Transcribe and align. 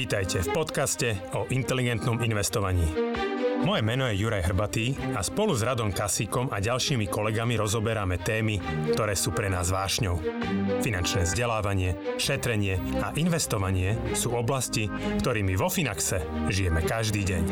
Vítajte 0.00 0.40
v 0.40 0.56
podcaste 0.56 1.08
o 1.36 1.44
inteligentnom 1.52 2.24
investovaní. 2.24 2.88
Moje 3.60 3.84
meno 3.84 4.08
je 4.08 4.16
Juraj 4.16 4.48
Hrbatý 4.48 4.96
a 5.12 5.20
spolu 5.20 5.52
s 5.52 5.60
Radom 5.60 5.92
Kasíkom 5.92 6.48
a 6.48 6.64
ďalšími 6.64 7.12
kolegami 7.12 7.60
rozoberáme 7.60 8.16
témy, 8.16 8.56
ktoré 8.96 9.12
sú 9.12 9.36
pre 9.36 9.52
nás 9.52 9.68
vášňou. 9.68 10.16
Finančné 10.80 11.28
vzdelávanie, 11.28 12.16
šetrenie 12.16 12.80
a 13.04 13.12
investovanie 13.20 14.00
sú 14.16 14.32
oblasti, 14.32 14.88
ktorými 15.20 15.60
vo 15.60 15.68
Finaxe 15.68 16.24
žijeme 16.48 16.80
každý 16.80 17.20
deň. 17.20 17.42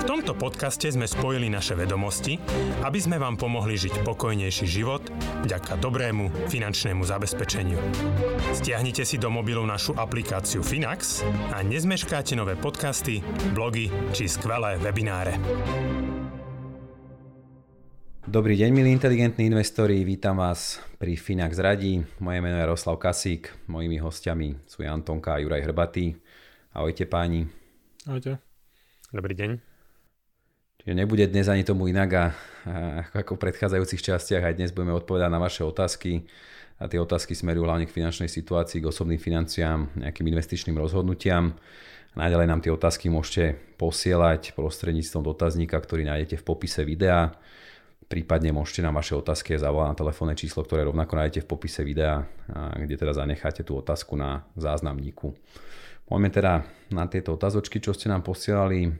V 0.00 0.04
tomto 0.08 0.32
podcaste 0.32 0.88
sme 0.88 1.04
spojili 1.04 1.52
naše 1.52 1.76
vedomosti, 1.76 2.40
aby 2.80 2.96
sme 2.96 3.20
vám 3.20 3.36
pomohli 3.36 3.76
žiť 3.76 4.00
pokojnejší 4.00 4.64
život 4.64 5.04
vďaka 5.44 5.76
dobrému 5.84 6.48
finančnému 6.48 7.04
zabezpečeniu. 7.04 7.76
Stiahnite 8.56 9.04
si 9.04 9.20
do 9.20 9.28
mobilu 9.28 9.68
našu 9.68 9.92
aplikáciu 10.00 10.64
Finax 10.64 11.20
a 11.52 11.60
nezmeškáte 11.60 12.32
nové 12.32 12.56
podcasty, 12.56 13.20
blogy 13.52 13.92
či 14.16 14.24
skvelé 14.24 14.80
webináre 14.80 15.09
webináre. 15.10 15.34
Dobrý 18.30 18.54
deň, 18.54 18.70
milí 18.70 18.94
inteligentní 18.94 19.50
investori, 19.50 20.06
vítam 20.06 20.38
vás 20.38 20.78
pri 21.02 21.18
Finax 21.18 21.58
Radí. 21.58 21.98
Moje 22.22 22.38
meno 22.38 22.54
je 22.62 22.70
Roslav 22.70 22.94
Kasík, 23.02 23.50
mojimi 23.66 23.98
hostiami 23.98 24.70
sú 24.70 24.86
Antonka 24.86 25.34
a 25.34 25.42
Juraj 25.42 25.66
Hrbatý. 25.66 26.14
Ahojte 26.70 27.10
páni. 27.10 27.50
Ahojte. 28.06 28.38
Dobrý 29.10 29.34
deň. 29.34 29.50
Čiže 30.80 30.94
nebude 30.94 31.26
dnes 31.26 31.50
ani 31.50 31.66
tomu 31.66 31.90
inak 31.90 32.10
a, 32.14 32.24
ako 33.10 33.34
v 33.34 33.50
predchádzajúcich 33.50 34.06
častiach 34.14 34.46
aj 34.46 34.62
dnes 34.62 34.70
budeme 34.70 34.94
odpovedať 34.94 35.26
na 35.26 35.42
vaše 35.42 35.66
otázky 35.66 36.30
a 36.78 36.86
tie 36.86 37.02
otázky 37.02 37.34
smerujú 37.34 37.66
hlavne 37.66 37.90
k 37.90 37.92
finančnej 37.92 38.30
situácii, 38.30 38.78
k 38.78 38.88
osobným 38.88 39.18
financiám, 39.18 39.90
nejakým 40.06 40.30
investičným 40.30 40.78
rozhodnutiam. 40.78 41.58
Naďalej 42.18 42.46
nám 42.50 42.60
tie 42.60 42.74
otázky 42.74 43.06
môžete 43.06 43.54
posielať 43.78 44.58
prostredníctvom 44.58 45.22
dotazníka, 45.22 45.78
ktorý 45.78 46.02
nájdete 46.10 46.42
v 46.42 46.46
popise 46.46 46.82
videa. 46.82 47.30
Prípadne 48.10 48.50
môžete 48.50 48.82
nám 48.82 48.98
vaše 48.98 49.14
otázky 49.14 49.54
zavolať 49.54 49.94
na 49.94 50.00
telefónne 50.02 50.34
číslo, 50.34 50.66
ktoré 50.66 50.82
rovnako 50.82 51.14
nájdete 51.14 51.46
v 51.46 51.50
popise 51.54 51.86
videa, 51.86 52.26
kde 52.74 52.98
teda 52.98 53.14
zanecháte 53.14 53.62
tú 53.62 53.78
otázku 53.78 54.18
na 54.18 54.42
záznamníku. 54.58 55.30
Poďme 56.10 56.34
teda 56.34 56.66
na 56.90 57.06
tieto 57.06 57.38
otázočky, 57.38 57.78
čo 57.78 57.94
ste 57.94 58.10
nám 58.10 58.26
posielali. 58.26 58.90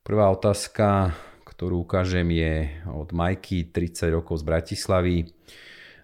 Prvá 0.00 0.32
otázka, 0.32 1.12
ktorú 1.44 1.84
ukážem, 1.84 2.24
je 2.32 2.80
od 2.88 3.12
Majky, 3.12 3.68
30 3.68 4.16
rokov 4.16 4.40
z 4.40 4.48
Bratislavy. 4.48 5.28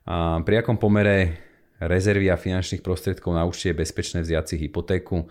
A 0.04 0.36
pri 0.44 0.60
akom 0.60 0.76
pomere 0.76 1.40
rezervy 1.80 2.28
a 2.28 2.36
finančných 2.36 2.84
prostriedkov 2.84 3.32
na 3.32 3.48
účte 3.48 3.72
je 3.72 3.80
bezpečné 3.80 4.20
vziať 4.20 4.44
si 4.52 4.56
hypotéku? 4.60 5.24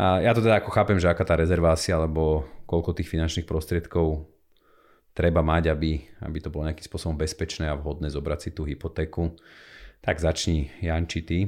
A 0.00 0.24
ja 0.24 0.32
to 0.32 0.40
teda 0.40 0.64
ako 0.64 0.72
chápem, 0.72 0.96
že 0.96 1.12
aká 1.12 1.28
tá 1.28 1.36
rezervácia, 1.36 1.92
alebo 1.92 2.48
koľko 2.64 2.96
tých 2.96 3.12
finančných 3.12 3.44
prostriedkov 3.44 4.24
treba 5.12 5.44
mať, 5.44 5.68
aby, 5.68 6.00
aby 6.24 6.38
to 6.40 6.48
bolo 6.48 6.64
nejakým 6.64 6.88
spôsobom 6.88 7.20
bezpečné 7.20 7.68
a 7.68 7.76
vhodné 7.76 8.08
zobrať 8.08 8.38
si 8.40 8.50
tú 8.56 8.64
hypotéku. 8.64 9.36
Tak 10.00 10.16
začni, 10.16 10.72
Janči, 10.80 11.20
ty. 11.20 11.38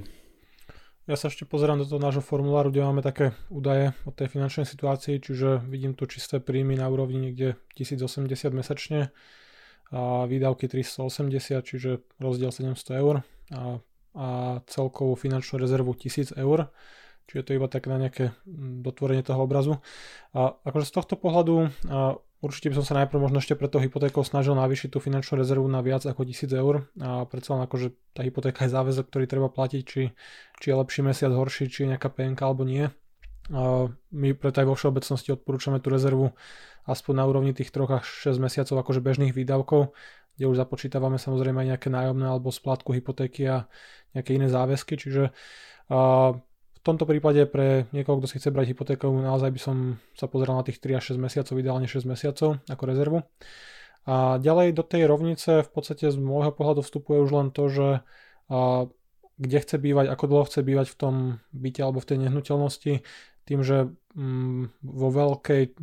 Ja 1.08 1.16
sa 1.16 1.32
ešte 1.32 1.48
pozerám 1.48 1.80
do 1.80 1.88
toho 1.88 1.96
nášho 1.96 2.20
formuláru, 2.20 2.68
kde 2.68 2.84
máme 2.84 3.00
také 3.00 3.32
údaje 3.48 3.96
o 4.04 4.12
tej 4.12 4.28
finančnej 4.28 4.68
situácii, 4.68 5.18
čiže 5.24 5.64
vidím 5.64 5.96
tu 5.96 6.04
čisté 6.04 6.36
príjmy 6.36 6.76
na 6.76 6.92
úrovni 6.92 7.32
niekde 7.32 7.56
1080 7.80 8.52
mesačne 8.52 9.16
a 9.88 10.28
výdavky 10.28 10.68
380, 10.68 11.64
čiže 11.64 12.04
rozdiel 12.20 12.52
700 12.52 13.00
eur 13.00 13.24
a, 13.50 13.80
a 14.12 14.28
celkovú 14.68 15.16
finančnú 15.16 15.56
rezervu 15.56 15.96
1000 15.96 16.36
eur. 16.36 16.68
Čiže 17.32 17.48
to 17.48 17.50
je 17.52 17.58
iba 17.58 17.68
tak 17.72 17.88
na 17.88 17.96
nejaké 17.96 18.36
mm, 18.44 18.84
dotvorenie 18.84 19.24
toho 19.24 19.40
obrazu. 19.40 19.80
A 20.36 20.52
akože 20.68 20.84
z 20.84 20.92
tohto 20.92 21.14
pohľadu 21.16 21.72
a 21.88 22.20
určite 22.44 22.68
by 22.68 22.76
som 22.76 22.84
sa 22.84 22.94
najprv 23.00 23.24
možno 23.24 23.40
ešte 23.40 23.56
pre 23.56 23.72
tou 23.72 23.80
hypotékou 23.80 24.20
snažil 24.20 24.52
navýšiť 24.52 24.92
tú 24.92 25.00
finančnú 25.00 25.40
rezervu 25.40 25.64
na 25.64 25.80
viac 25.80 26.04
ako 26.04 26.28
1000 26.28 26.52
eur. 26.52 26.74
A 27.00 27.24
predsa 27.24 27.56
len 27.56 27.64
akože 27.64 27.96
tá 28.12 28.20
hypotéka 28.20 28.68
je 28.68 28.74
záväzok, 28.76 29.08
ktorý 29.08 29.24
treba 29.24 29.48
platiť, 29.48 29.82
či, 29.88 30.12
či 30.60 30.66
je 30.68 30.74
lepší 30.76 31.00
mesiac, 31.00 31.32
horší, 31.32 31.72
či 31.72 31.88
je 31.88 31.96
nejaká 31.96 32.12
PNK 32.12 32.40
alebo 32.44 32.68
nie. 32.68 32.92
A 33.48 33.88
my 34.12 34.28
preto 34.36 34.60
aj 34.60 34.68
vo 34.68 34.76
všeobecnosti 34.76 35.32
odporúčame 35.32 35.80
tú 35.80 35.88
rezervu 35.88 36.36
aspoň 36.84 37.14
na 37.16 37.24
úrovni 37.24 37.56
tých 37.56 37.72
3 37.72 38.04
až 38.04 38.06
6 38.28 38.44
mesiacov 38.44 38.76
akože 38.84 39.00
bežných 39.00 39.32
výdavkov, 39.32 39.96
kde 40.36 40.44
už 40.50 40.60
započítavame 40.60 41.16
samozrejme 41.16 41.64
aj 41.64 41.68
nejaké 41.74 41.88
nájomné 41.90 42.26
alebo 42.26 42.54
splátku 42.54 42.92
hypotéky 42.94 43.46
a 43.46 43.66
nejaké 44.14 44.36
iné 44.36 44.46
záväzky, 44.50 44.94
čiže 44.98 45.30
v 45.88 46.51
tomto 46.82 47.06
prípade 47.06 47.46
pre 47.46 47.86
niekoho, 47.94 48.18
kto 48.18 48.26
si 48.26 48.42
chce 48.42 48.50
brať 48.50 48.74
hypotéku, 48.74 49.06
naozaj 49.06 49.50
by 49.54 49.60
som 49.62 49.76
sa 50.18 50.26
pozeral 50.26 50.58
na 50.58 50.66
tých 50.66 50.82
3 50.82 50.98
až 50.98 51.14
6 51.14 51.22
mesiacov, 51.22 51.54
ideálne 51.54 51.86
6 51.86 52.02
mesiacov 52.10 52.58
ako 52.66 52.82
rezervu. 52.86 53.18
A 54.02 54.42
ďalej 54.42 54.74
do 54.74 54.82
tej 54.82 55.06
rovnice 55.06 55.62
v 55.62 55.70
podstate 55.70 56.10
z 56.10 56.18
môjho 56.18 56.50
pohľadu 56.50 56.82
vstupuje 56.82 57.22
už 57.22 57.30
len 57.30 57.48
to, 57.54 57.70
že 57.70 57.88
a, 58.50 58.90
kde 59.38 59.58
chce 59.62 59.76
bývať, 59.78 60.10
ako 60.10 60.24
dlho 60.26 60.44
chce 60.50 60.60
bývať 60.66 60.86
v 60.90 60.98
tom 60.98 61.14
byte 61.54 61.80
alebo 61.86 62.02
v 62.02 62.08
tej 62.10 62.18
nehnuteľnosti, 62.26 62.92
tým, 63.46 63.60
že 63.62 63.94
mm, 64.18 64.82
vo 64.82 65.08
veľkej 65.14 65.78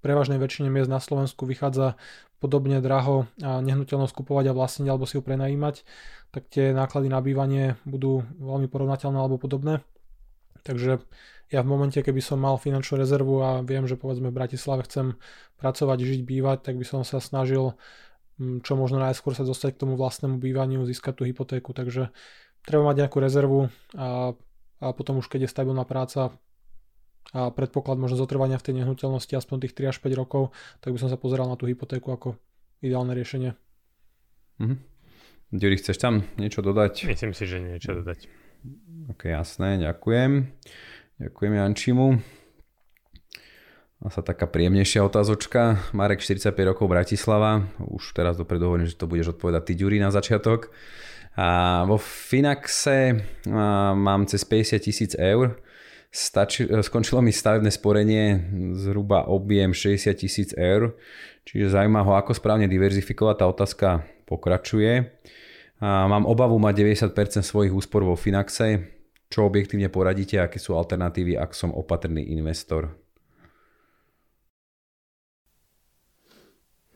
prevažnej 0.00 0.40
väčšine 0.40 0.72
miest 0.72 0.88
na 0.88 1.00
Slovensku 1.00 1.44
vychádza 1.44 2.00
podobne 2.40 2.80
draho 2.80 3.28
a 3.44 3.60
nehnuteľnosť 3.60 4.16
kupovať 4.16 4.48
a 4.48 4.56
vlastniť 4.56 4.88
alebo 4.88 5.04
si 5.04 5.20
ju 5.20 5.22
prenajímať, 5.22 5.84
tak 6.32 6.48
tie 6.48 6.72
náklady 6.72 7.12
na 7.12 7.20
bývanie 7.20 7.76
budú 7.84 8.24
veľmi 8.40 8.72
porovnateľné 8.72 9.20
alebo 9.20 9.36
podobné. 9.36 9.84
Takže 10.62 11.00
ja 11.50 11.60
v 11.66 11.70
momente, 11.70 11.98
keby 11.98 12.22
som 12.22 12.38
mal 12.38 12.56
finančnú 12.62 13.02
rezervu 13.02 13.42
a 13.42 13.50
viem, 13.66 13.84
že 13.90 13.98
povedzme 13.98 14.30
v 14.30 14.38
Bratislave 14.38 14.86
chcem 14.86 15.18
pracovať, 15.58 15.98
žiť, 15.98 16.20
bývať, 16.22 16.58
tak 16.62 16.78
by 16.78 16.86
som 16.86 17.02
sa 17.02 17.18
snažil 17.18 17.74
mm, 18.38 18.62
čo 18.62 18.78
možno 18.78 19.02
najskôr 19.02 19.34
sa 19.34 19.42
dostať 19.42 19.74
k 19.74 19.80
tomu 19.82 19.98
vlastnému 19.98 20.38
bývaniu, 20.38 20.86
získať 20.86 21.18
tú 21.18 21.22
hypotéku. 21.26 21.74
Takže 21.74 22.14
treba 22.62 22.86
mať 22.86 22.96
nejakú 23.02 23.18
rezervu 23.18 23.60
a, 23.98 24.32
a 24.78 24.86
potom 24.94 25.18
už 25.18 25.26
keď 25.26 25.46
je 25.46 25.50
stabilná 25.50 25.82
práca 25.82 26.30
a 27.30 27.50
predpoklad 27.54 27.94
možno 27.94 28.18
zotrvania 28.18 28.58
v 28.58 28.66
tej 28.70 28.74
nehnuteľnosti 28.82 29.30
aspoň 29.38 29.66
tých 29.66 29.74
3 29.78 29.92
až 29.94 29.98
5 30.02 30.18
rokov, 30.18 30.50
tak 30.82 30.90
by 30.94 30.98
som 30.98 31.10
sa 31.10 31.18
pozeral 31.18 31.46
na 31.46 31.54
tú 31.54 31.70
hypotéku 31.70 32.10
ako 32.10 32.34
ideálne 32.82 33.14
riešenie. 33.14 33.54
Mhm. 34.58 34.76
Ďuri, 35.50 35.82
chceš 35.82 35.98
tam 35.98 36.22
niečo 36.38 36.62
dodať? 36.62 37.10
Myslím 37.10 37.34
si, 37.34 37.42
že 37.42 37.58
niečo 37.58 37.98
dodať. 37.98 38.30
Ok, 39.10 39.26
jasné, 39.26 39.80
ďakujem. 39.80 40.52
Ďakujem 41.20 41.52
Jančimu. 41.56 42.08
A 44.00 44.08
sa 44.08 44.24
taká 44.24 44.48
príjemnejšia 44.48 45.04
otázočka. 45.04 45.76
Marek, 45.92 46.24
45 46.24 46.56
rokov 46.72 46.88
Bratislava. 46.88 47.68
Už 47.84 48.16
teraz 48.16 48.40
dopredu 48.40 48.72
hovorím, 48.72 48.88
že 48.88 48.96
to 48.96 49.04
budeš 49.04 49.36
odpovedať 49.36 49.62
ty, 49.68 49.72
Ďuri, 49.76 50.00
na 50.00 50.08
začiatok. 50.08 50.72
A 51.36 51.82
vo 51.84 52.00
Finaxe 52.00 53.20
mám 53.96 54.24
cez 54.24 54.40
50 54.48 54.80
tisíc 54.80 55.12
eur. 55.16 55.60
Stači, 56.10 56.66
skončilo 56.80 57.22
mi 57.22 57.30
stavebné 57.30 57.70
sporenie 57.70 58.40
zhruba 58.74 59.28
objem 59.30 59.70
60 59.70 60.10
tisíc 60.18 60.50
eur, 60.58 60.98
čiže 61.46 61.70
zaujíma 61.70 62.02
ho, 62.02 62.18
ako 62.18 62.34
správne 62.34 62.66
diverzifikovať. 62.66 63.36
Tá 63.36 63.46
otázka 63.46 63.88
pokračuje. 64.26 65.06
Mám 65.80 66.28
obavu 66.28 66.60
mať 66.60 66.76
90% 67.16 67.40
svojich 67.40 67.72
úspor 67.72 68.04
vo 68.04 68.12
Finaxe. 68.12 69.00
Čo 69.32 69.48
objektívne 69.48 69.88
poradíte, 69.88 70.36
aké 70.36 70.60
sú 70.60 70.76
alternatívy, 70.76 71.40
ak 71.40 71.56
som 71.56 71.72
opatrný 71.72 72.36
investor? 72.36 72.92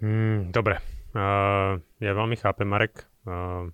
Hmm, 0.05 0.53
dobre. 0.53 0.84
Uh, 1.17 1.81
ja 2.03 2.12
veľmi 2.12 2.37
chápem, 2.37 2.69
Marek, 2.69 3.09
uh, 3.25 3.71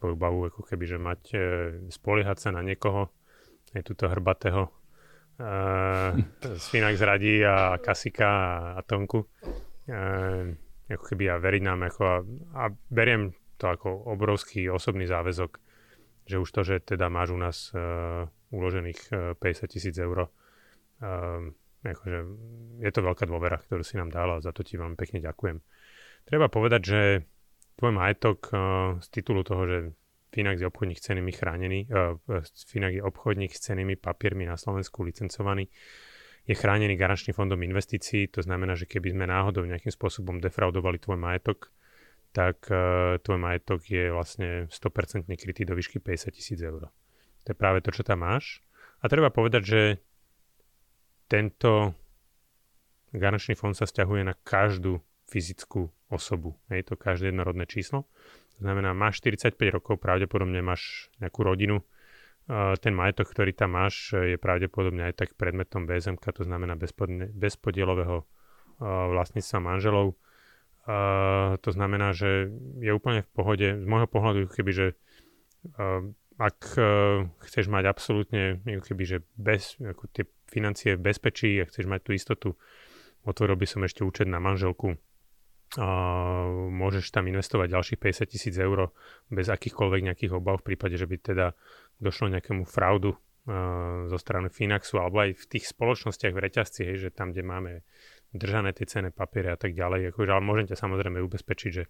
tvoju 0.00 0.16
bavu, 0.18 0.50
ako 0.50 0.64
keby, 0.66 0.84
že 0.88 0.98
mať 0.98 1.22
uh, 1.36 1.42
spoliehať 1.86 2.48
sa 2.48 2.50
na 2.50 2.66
niekoho, 2.66 3.12
aj 3.76 3.82
túto 3.84 4.10
hrbatého 4.10 4.72
uh, 5.36 6.16
z 6.42 6.64
Finax 6.66 6.98
radí 6.98 7.44
a 7.46 7.78
Kasika 7.78 8.26
a, 8.26 8.50
a 8.74 8.80
Tonku. 8.82 9.22
Uh, 9.86 10.50
ako 10.90 11.04
keby 11.14 11.30
ja 11.30 11.36
veriť 11.38 11.62
nám 11.62 11.92
ako 11.92 12.02
a, 12.02 12.16
a 12.56 12.64
beriem 12.90 13.30
to 13.56 13.66
ako 13.72 13.88
obrovský 14.12 14.68
osobný 14.68 15.08
záväzok, 15.08 15.58
že 16.26 16.36
už 16.38 16.48
to, 16.52 16.60
že 16.66 16.76
teda 16.82 17.08
máš 17.08 17.32
u 17.32 17.38
nás 17.38 17.56
uh, 17.72 18.28
uložených 18.52 19.00
uh, 19.10 19.18
50 19.38 19.72
tisíc 19.72 19.96
eur, 19.96 20.26
uh, 20.26 21.42
akože 21.86 22.18
je 22.82 22.90
to 22.90 23.00
veľká 23.00 23.24
dôvera, 23.24 23.56
ktorú 23.62 23.86
si 23.86 23.96
nám 23.96 24.10
dala 24.10 24.38
a 24.38 24.44
za 24.44 24.50
to 24.50 24.66
ti 24.66 24.76
vám 24.76 24.98
pekne 24.98 25.22
ďakujem. 25.22 25.62
Treba 26.26 26.50
povedať, 26.50 26.82
že 26.82 27.00
tvoj 27.78 27.92
majetok 27.94 28.38
uh, 28.50 28.58
z 28.98 29.06
titulu 29.10 29.46
toho, 29.46 29.62
že 29.64 29.78
Finax 30.34 30.60
je 30.60 30.68
obchodník 30.68 30.98
s 31.00 31.06
cenými 31.06 31.32
chránený, 31.32 31.86
uh, 31.88 32.18
Finax 32.68 32.98
je 32.98 33.02
obchodník 33.04 33.54
s 33.54 33.62
cenými 33.72 33.96
papiermi 33.96 34.44
na 34.44 34.58
Slovensku 34.58 35.06
licencovaný, 35.06 35.70
je 36.46 36.54
chránený 36.54 36.94
garančným 36.94 37.34
fondom 37.34 37.58
investícií, 37.58 38.30
to 38.30 38.38
znamená, 38.38 38.78
že 38.78 38.86
keby 38.86 39.10
sme 39.10 39.26
náhodou 39.26 39.66
nejakým 39.66 39.90
spôsobom 39.90 40.38
defraudovali 40.38 41.02
tvoj 41.02 41.18
majetok, 41.18 41.74
tak 42.36 42.68
uh, 42.68 43.16
tvoj 43.24 43.40
majetok 43.40 43.80
je 43.88 44.12
vlastne 44.12 44.68
100% 44.68 45.24
krytý 45.40 45.64
do 45.64 45.72
výšky 45.72 46.04
50 46.04 46.36
tisíc 46.36 46.60
eur. 46.60 46.92
To 47.48 47.48
je 47.48 47.56
práve 47.56 47.80
to, 47.80 47.88
čo 47.88 48.04
tam 48.04 48.28
máš. 48.28 48.60
A 49.00 49.08
treba 49.08 49.32
povedať, 49.32 49.62
že 49.64 49.80
tento 51.32 51.96
garančný 53.16 53.56
fond 53.56 53.72
sa 53.72 53.88
stiahuje 53.88 54.20
na 54.20 54.36
každú 54.36 55.00
fyzickú 55.32 55.88
osobu. 56.12 56.60
Je 56.68 56.84
to 56.84 57.00
každé 57.00 57.32
jednorodné 57.32 57.64
číslo. 57.64 58.04
To 58.56 58.58
znamená, 58.60 58.92
máš 58.92 59.24
45 59.24 59.56
rokov, 59.72 59.96
pravdepodobne 59.96 60.60
máš 60.60 61.08
nejakú 61.18 61.40
rodinu, 61.40 61.80
ten 62.78 62.94
majetok, 62.94 63.26
ktorý 63.34 63.50
tam 63.58 63.74
máš, 63.74 64.14
je 64.14 64.38
pravdepodobne 64.38 65.10
aj 65.10 65.18
tak 65.18 65.34
predmetom 65.34 65.82
BSMK, 65.82 66.22
to 66.30 66.46
znamená 66.46 66.78
bezpodielového 67.34 68.22
vlastníctva 68.78 69.58
manželov. 69.58 70.14
To 70.86 71.70
znamená, 71.74 72.14
že 72.14 72.46
je 72.78 72.90
úplne 72.94 73.26
v 73.26 73.30
pohode, 73.34 73.68
z 73.74 73.86
môjho 73.86 74.06
pohľadu, 74.06 74.46
keby, 74.46 74.70
že 74.70 74.86
ak 76.38 76.58
chceš 77.42 77.66
mať 77.66 77.84
absolútne, 77.90 78.62
keby, 78.62 79.02
že 79.02 79.18
bez, 79.34 79.74
ako 79.82 80.06
tie 80.14 80.30
financie 80.46 80.94
v 80.94 81.10
bezpečí 81.10 81.58
a 81.58 81.66
chceš 81.66 81.90
mať 81.90 82.00
tú 82.06 82.10
istotu, 82.14 82.48
otvoril 83.26 83.58
by 83.58 83.66
som 83.66 83.82
ešte 83.82 84.06
účet 84.06 84.30
na 84.30 84.38
manželku, 84.38 84.94
a 85.74 85.88
môžeš 86.70 87.10
tam 87.10 87.26
investovať 87.26 87.74
ďalších 87.74 87.98
50 87.98 88.32
tisíc 88.32 88.54
eur 88.54 88.94
bez 89.26 89.50
akýchkoľvek 89.50 90.06
nejakých 90.06 90.32
obav 90.38 90.62
v 90.62 90.72
prípade, 90.72 90.94
že 90.94 91.10
by 91.10 91.18
teda 91.18 91.58
došlo 91.98 92.30
nejakému 92.30 92.62
fraudu 92.62 93.18
uh, 93.18 94.06
zo 94.06 94.14
strany 94.16 94.46
Finaxu 94.46 95.02
alebo 95.02 95.26
aj 95.26 95.34
v 95.34 95.44
tých 95.50 95.66
spoločnostiach 95.74 96.32
v 96.32 96.42
reťazci, 96.46 96.80
hej, 96.86 96.96
že 97.02 97.10
tam, 97.10 97.34
kde 97.34 97.42
máme 97.42 97.72
držané 98.34 98.74
tie 98.74 98.86
cenné 98.88 99.10
papiere 99.14 99.54
a 99.54 99.58
tak 99.58 99.76
ďalej. 99.76 100.14
Akože, 100.14 100.30
ale 100.32 100.42
môžem 100.42 100.66
ťa 100.66 100.76
samozrejme 100.78 101.22
ubezpečiť, 101.22 101.70
že 101.70 101.84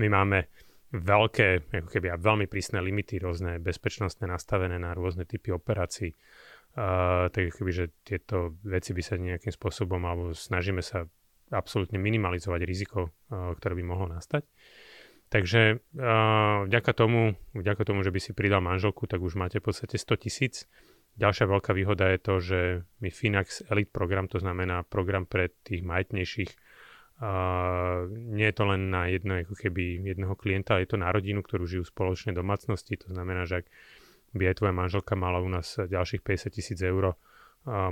my 0.00 0.06
máme 0.10 0.48
veľké, 0.90 1.70
ako 1.70 1.88
keby 1.88 2.10
a 2.10 2.18
veľmi 2.18 2.50
prísne 2.50 2.82
limity, 2.82 3.22
rôzne 3.22 3.62
bezpečnostné 3.62 4.26
nastavené 4.26 4.76
na 4.82 4.90
rôzne 4.92 5.22
typy 5.22 5.54
operácií. 5.54 6.18
Uh, 6.70 7.26
tak 7.34 7.50
keby, 7.54 7.70
že 7.74 7.84
tieto 8.06 8.54
veci 8.62 8.94
by 8.94 9.02
sa 9.02 9.18
nejakým 9.18 9.50
spôsobom, 9.50 9.98
alebo 10.06 10.34
snažíme 10.34 10.82
sa 10.82 11.06
absolútne 11.50 11.98
minimalizovať 11.98 12.60
riziko, 12.62 13.10
uh, 13.10 13.54
ktoré 13.58 13.74
by 13.78 13.84
mohlo 13.86 14.06
nastať. 14.10 14.46
Takže 15.30 15.78
uh, 15.78 16.66
vďaka, 16.66 16.90
tomu, 16.94 17.38
vďaka 17.54 17.82
tomu, 17.86 18.02
že 18.02 18.10
by 18.10 18.18
si 18.18 18.30
pridal 18.34 18.62
manželku, 18.62 19.06
tak 19.06 19.22
už 19.22 19.38
máte 19.38 19.62
v 19.62 19.70
podstate 19.70 19.94
100 19.98 20.26
tisíc. 20.26 20.54
Ďalšia 21.20 21.52
veľká 21.52 21.76
výhoda 21.76 22.08
je 22.16 22.18
to, 22.18 22.34
že 22.40 22.60
my 23.04 23.12
Finax 23.12 23.60
Elite 23.68 23.92
program, 23.92 24.24
to 24.24 24.40
znamená 24.40 24.88
program 24.88 25.28
pre 25.28 25.52
tých 25.68 25.84
majetnejších, 25.84 26.50
uh, 27.20 28.08
nie 28.08 28.48
je 28.48 28.56
to 28.56 28.64
len 28.64 28.88
na 28.88 29.04
jedno, 29.12 29.36
ako 29.36 29.52
keby 29.52 30.00
jedného 30.00 30.32
klienta, 30.32 30.80
je 30.80 30.88
to 30.88 30.96
na 30.96 31.12
rodinu, 31.12 31.44
ktorú 31.44 31.68
žijú 31.68 31.84
spoločne 31.84 32.32
domácnosti. 32.32 32.96
To 33.04 33.12
znamená, 33.12 33.44
že 33.44 33.60
ak 33.60 33.66
by 34.32 34.48
aj 34.48 34.64
tvoja 34.64 34.72
manželka 34.72 35.12
mala 35.12 35.44
u 35.44 35.48
nás 35.52 35.76
ďalších 35.76 36.24
50 36.24 36.56
tisíc 36.56 36.80
eur, 36.80 37.12
uh, 37.12 37.14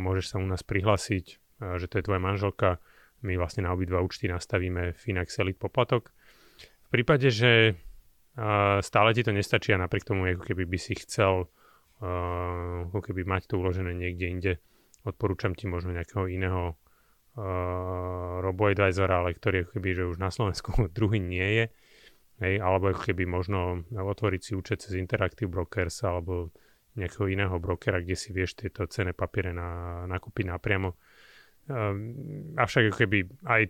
môžeš 0.01 0.33
sa 0.33 0.37
u 0.41 0.49
nás 0.49 0.65
prihlásiť, 0.65 1.37
uh, 1.61 1.77
že 1.77 1.85
to 1.85 2.01
je 2.01 2.09
tvoja 2.09 2.25
manželka. 2.25 2.81
My 3.21 3.37
vlastne 3.37 3.69
na 3.69 3.77
obidva 3.77 4.01
účty 4.01 4.25
nastavíme 4.25 4.97
Finax 4.97 5.37
Elite 5.37 5.61
poplatok 5.61 6.17
v 6.89 6.97
prípade, 6.97 7.29
že 7.29 7.77
uh, 7.77 8.81
stále 8.81 9.13
ti 9.13 9.21
to 9.21 9.37
nestačí 9.37 9.77
a 9.77 9.83
napriek 9.85 10.09
tomu, 10.09 10.25
ako 10.33 10.49
keby 10.49 10.65
by 10.65 10.79
si 10.81 10.97
chcel 10.97 11.53
ako 11.99 12.99
keby 13.03 13.27
mať 13.27 13.51
to 13.51 13.59
uložené 13.59 13.91
niekde 13.91 14.27
inde, 14.27 14.53
odporúčam 15.03 15.55
ti 15.55 15.67
možno 15.67 15.91
nejakého 15.91 16.31
iného 16.31 16.75
uh, 16.75 18.39
robo-advisora, 18.43 19.25
ale 19.25 19.35
ktorý 19.35 19.67
ako 19.67 19.71
keby, 19.79 19.89
že 19.95 20.05
už 20.07 20.19
na 20.23 20.31
Slovensku 20.31 20.71
druhý 20.97 21.19
nie 21.19 21.49
je, 21.63 21.65
hej, 22.43 22.55
alebo 22.63 22.95
ako 22.95 23.03
keby 23.03 23.27
možno 23.27 23.83
otvoriť 23.91 24.41
si 24.41 24.53
účet 24.55 24.83
cez 24.83 24.95
Interactive 24.95 25.51
Brokers 25.51 26.07
alebo 26.07 26.55
nejakého 26.99 27.31
iného 27.31 27.55
brokera, 27.63 28.03
kde 28.03 28.19
si 28.19 28.35
vieš 28.35 28.59
tieto 28.59 28.83
cené 28.91 29.15
papiere 29.15 29.55
na, 29.55 30.03
nakúpiť 30.11 30.51
napriamo. 30.51 30.99
Um, 31.71 32.15
avšak 32.59 32.91
ako 32.91 32.97
keby 33.07 33.19
aj 33.47 33.63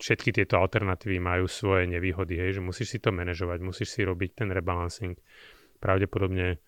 všetky 0.00 0.32
tieto 0.32 0.56
alternatívy 0.56 1.20
majú 1.20 1.44
svoje 1.44 1.84
nevýhody, 1.84 2.40
hej, 2.40 2.58
že 2.58 2.60
musíš 2.64 2.96
si 2.96 2.98
to 2.98 3.12
manažovať, 3.12 3.58
musíš 3.60 3.92
si 3.92 4.00
robiť 4.02 4.40
ten 4.40 4.48
rebalancing. 4.48 5.14
Pravdepodobne 5.78 6.58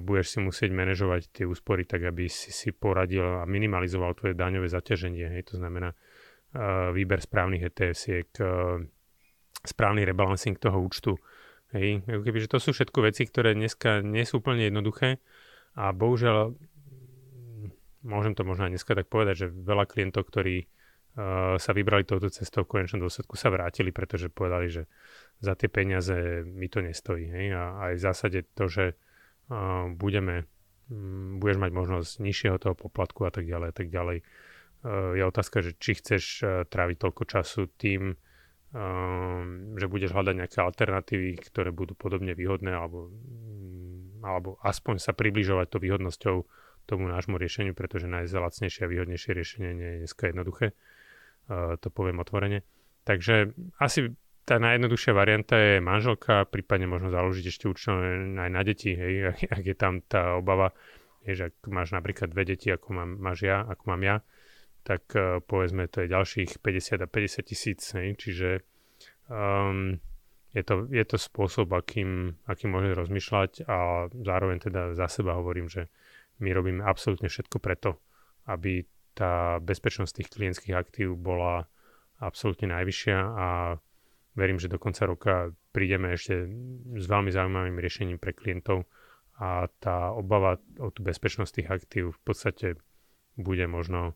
budeš 0.00 0.36
si 0.36 0.38
musieť 0.44 0.70
manažovať 0.76 1.32
tie 1.32 1.44
úspory 1.48 1.88
tak, 1.88 2.04
aby 2.04 2.28
si 2.28 2.52
si 2.52 2.72
poradil 2.72 3.24
a 3.24 3.48
minimalizoval 3.48 4.12
tvoje 4.12 4.36
daňové 4.36 4.68
zaťaženie. 4.68 5.38
Hej, 5.38 5.52
to 5.52 5.62
znamená 5.62 5.96
výber 6.94 7.18
správnych 7.18 7.66
ETF-siek, 7.66 8.30
uh, 8.38 8.78
správny 9.64 10.06
rebalancing 10.06 10.54
toho 10.54 10.78
účtu. 10.78 11.18
Hej, 11.74 12.06
keby, 12.06 12.46
že 12.46 12.52
to 12.52 12.62
sú 12.62 12.70
všetko 12.70 13.10
veci, 13.10 13.26
ktoré 13.26 13.58
dneska 13.58 14.04
nie 14.04 14.22
sú 14.22 14.38
úplne 14.38 14.68
jednoduché 14.68 15.18
a 15.74 15.90
bohužiaľ 15.90 16.54
môžem 18.06 18.36
to 18.36 18.46
možno 18.46 18.68
aj 18.68 18.78
dneska 18.78 18.94
tak 18.94 19.10
povedať, 19.10 19.34
že 19.34 19.46
veľa 19.50 19.88
klientov, 19.90 20.28
ktorí 20.28 20.68
sa 21.58 21.70
vybrali 21.70 22.02
touto 22.06 22.26
cestou, 22.26 22.66
v 22.66 22.78
konečnom 22.78 23.06
dôsledku 23.06 23.38
sa 23.38 23.50
vrátili, 23.50 23.90
pretože 23.90 24.30
povedali, 24.30 24.66
že 24.66 24.82
za 25.38 25.54
tie 25.54 25.70
peniaze 25.70 26.42
mi 26.42 26.66
to 26.66 26.82
nestojí. 26.82 27.30
Hej? 27.30 27.54
A 27.54 27.90
aj 27.90 27.92
v 27.98 28.02
zásade 28.02 28.38
to, 28.54 28.66
že 28.66 28.98
budeme, 29.94 30.48
um, 30.88 31.40
budeš 31.40 31.58
mať 31.60 31.70
možnosť 31.74 32.10
nižšieho 32.20 32.56
toho 32.60 32.74
poplatku 32.76 33.26
a 33.26 33.32
tak 33.32 33.44
ďalej 33.44 33.68
a 33.70 33.74
tak 33.74 33.88
ďalej, 33.92 34.18
uh, 34.22 35.12
je 35.16 35.22
otázka, 35.24 35.60
že 35.60 35.76
či 35.76 35.98
chceš 35.98 36.24
uh, 36.40 36.48
tráviť 36.68 36.96
toľko 37.00 37.22
času 37.28 37.68
tým, 37.76 38.14
um, 38.14 39.76
že 39.76 39.86
budeš 39.90 40.14
hľadať 40.14 40.34
nejaké 40.40 40.58
alternatívy, 40.60 41.30
ktoré 41.52 41.70
budú 41.74 41.92
podobne 41.98 42.32
výhodné 42.32 42.72
alebo, 42.72 43.12
um, 43.12 44.20
alebo 44.24 44.56
aspoň 44.64 45.00
sa 45.00 45.12
približovať 45.12 45.66
to 45.72 45.78
výhodnosťou 45.80 46.36
tomu 46.84 47.08
nášmu 47.08 47.40
riešeniu, 47.40 47.72
pretože 47.72 48.04
nájsť 48.04 48.32
a 48.84 48.86
výhodnejšie 48.92 49.32
riešenie 49.32 49.72
nie 49.72 49.88
je 49.88 49.98
dneska 50.04 50.28
jednoduché 50.28 50.76
to 51.80 51.88
poviem 51.92 52.20
otvorene. 52.20 52.64
Takže 53.04 53.52
asi 53.76 54.16
tá 54.44 54.60
najjednoduchšia 54.60 55.12
varianta 55.16 55.56
je 55.56 55.74
manželka, 55.80 56.44
prípadne 56.48 56.84
možno 56.84 57.08
založiť 57.08 57.44
ešte 57.48 57.64
účel 57.64 57.96
aj 58.36 58.50
na 58.52 58.62
deti, 58.62 58.92
hej, 58.92 59.32
ak, 59.32 59.38
ak 59.48 59.64
je 59.64 59.76
tam 59.76 60.04
tá 60.04 60.36
obava, 60.36 60.76
hej, 61.24 61.34
že 61.34 61.44
ak 61.48 61.56
máš 61.72 61.96
napríklad 61.96 62.28
dve 62.28 62.44
deti, 62.44 62.68
ako 62.68 62.88
mám, 62.92 63.10
máš 63.16 63.48
ja, 63.48 63.64
ako 63.64 63.84
mám 63.88 64.02
ja, 64.04 64.16
tak 64.84 65.08
uh, 65.16 65.40
povedzme 65.40 65.88
to 65.88 66.04
je 66.04 66.12
ďalších 66.12 66.60
50 66.60 67.00
a 67.00 67.08
50 67.08 67.40
tisíc, 67.48 67.80
hej, 67.96 68.20
čiže 68.20 68.60
um, 69.32 69.96
je, 70.52 70.62
to, 70.62 70.92
je 70.92 71.04
to 71.08 71.16
spôsob, 71.16 71.72
akým, 71.72 72.36
akým 72.44 72.68
môžem 72.68 72.92
rozmýšľať 72.92 73.64
a 73.64 74.12
zároveň 74.12 74.60
teda 74.60 74.92
za 74.92 75.08
seba 75.08 75.40
hovorím, 75.40 75.72
že 75.72 75.88
my 76.44 76.52
robíme 76.52 76.82
absolútne 76.84 77.32
všetko 77.32 77.56
preto, 77.64 77.96
aby 78.44 78.84
tá 79.16 79.56
bezpečnosť 79.62 80.12
tých 80.20 80.32
klientských 80.36 80.74
aktív 80.76 81.16
bola 81.16 81.64
absolútne 82.20 82.70
najvyššia 82.74 83.18
a 83.18 83.46
verím, 84.34 84.58
že 84.58 84.70
do 84.70 84.78
konca 84.78 85.06
roka 85.06 85.34
prídeme 85.70 86.14
ešte 86.14 86.46
s 86.98 87.04
veľmi 87.06 87.30
zaujímavým 87.30 87.78
riešením 87.78 88.18
pre 88.18 88.34
klientov 88.34 88.86
a 89.38 89.66
tá 89.82 90.14
obava 90.14 90.58
o 90.78 90.90
tú 90.94 91.02
bezpečnosť 91.02 91.52
tých 91.54 91.68
aktív 91.70 92.04
v 92.14 92.20
podstate 92.22 92.66
bude 93.34 93.66
možno 93.66 94.14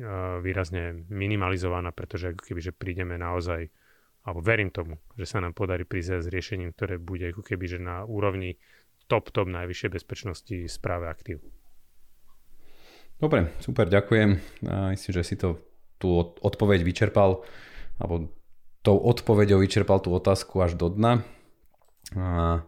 e, 0.00 0.04
výrazne 0.40 1.04
minimalizovaná, 1.12 1.92
pretože 1.92 2.32
ako 2.32 2.42
keby, 2.48 2.60
že 2.64 2.72
prídeme 2.72 3.20
naozaj, 3.20 3.68
alebo 4.24 4.40
verím 4.40 4.72
tomu, 4.72 4.96
že 5.20 5.28
sa 5.28 5.44
nám 5.44 5.52
podarí 5.52 5.84
prísť 5.84 6.24
s 6.24 6.32
riešením, 6.32 6.72
ktoré 6.72 6.96
bude 6.96 7.28
ako 7.28 7.44
keby, 7.44 7.76
že 7.76 7.78
na 7.80 8.08
úrovni 8.08 8.56
top, 9.04 9.28
top 9.36 9.52
najvyššej 9.52 9.90
bezpečnosti 9.92 10.56
správe 10.72 11.12
aktív. 11.12 11.44
Dobre, 13.20 13.52
super, 13.60 13.86
ďakujem. 13.86 14.30
Myslím, 14.96 15.12
že 15.12 15.22
si 15.22 15.36
to 15.36 15.60
tú 16.00 16.34
odpoveď 16.40 16.82
vyčerpal, 16.82 17.44
alebo 18.00 18.32
tou 18.84 19.00
odpoveďou 19.00 19.64
vyčerpal 19.64 19.98
tú 20.04 20.12
otázku 20.12 20.60
až 20.60 20.76
do 20.76 20.92
dna. 20.92 21.24
A, 22.12 22.60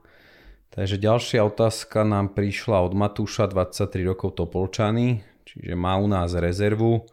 takže 0.72 0.96
ďalšia 0.96 1.44
otázka 1.44 2.08
nám 2.08 2.32
prišla 2.32 2.80
od 2.80 2.96
Matúša, 2.96 3.52
23 3.52 4.00
rokov 4.08 4.40
Topolčany, 4.40 5.20
čiže 5.44 5.76
má 5.76 6.00
u 6.00 6.08
nás 6.08 6.32
rezervu 6.32 7.04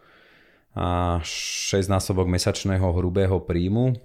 a 0.74 1.20
6 1.22 1.92
násobok 1.92 2.32
mesačného 2.32 2.96
hrubého 2.96 3.44
príjmu. 3.44 4.00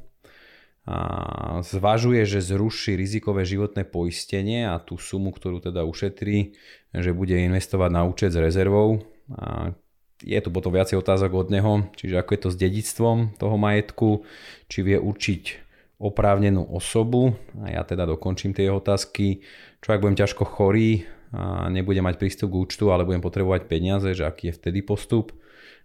A 0.88 1.60
zvažuje, 1.60 2.24
že 2.24 2.40
zruší 2.40 2.96
rizikové 2.96 3.44
životné 3.44 3.84
poistenie 3.84 4.64
a 4.64 4.80
tú 4.80 4.96
sumu, 4.96 5.36
ktorú 5.36 5.60
teda 5.60 5.84
ušetrí, 5.84 6.56
že 6.96 7.12
bude 7.12 7.36
investovať 7.36 7.90
na 7.92 8.02
účet 8.08 8.32
s 8.32 8.40
rezervou 8.40 9.04
a 9.28 9.76
je 10.22 10.38
tu 10.42 10.48
potom 10.50 10.74
viacej 10.74 10.98
otázok 10.98 11.30
od 11.34 11.48
neho, 11.54 11.72
čiže 11.94 12.18
ako 12.18 12.30
je 12.34 12.40
to 12.40 12.50
s 12.50 12.56
dedictvom 12.58 13.38
toho 13.38 13.56
majetku, 13.56 14.26
či 14.66 14.82
vie 14.82 14.98
určiť 14.98 15.42
oprávnenú 15.98 16.62
osobu 16.62 17.34
a 17.62 17.74
ja 17.74 17.82
teda 17.82 18.06
dokončím 18.06 18.54
tie 18.54 18.70
otázky, 18.70 19.42
čo 19.82 19.88
ak 19.90 20.02
budem 20.02 20.18
ťažko 20.18 20.46
chorý 20.46 21.06
a 21.34 21.66
nebudem 21.68 22.06
mať 22.06 22.16
prístup 22.16 22.54
k 22.54 22.60
účtu, 22.64 22.84
ale 22.94 23.04
budem 23.04 23.20
potrebovať 23.20 23.68
peniaze, 23.68 24.08
že 24.14 24.24
aký 24.24 24.48
je 24.50 24.56
vtedy 24.56 24.80
postup. 24.80 25.34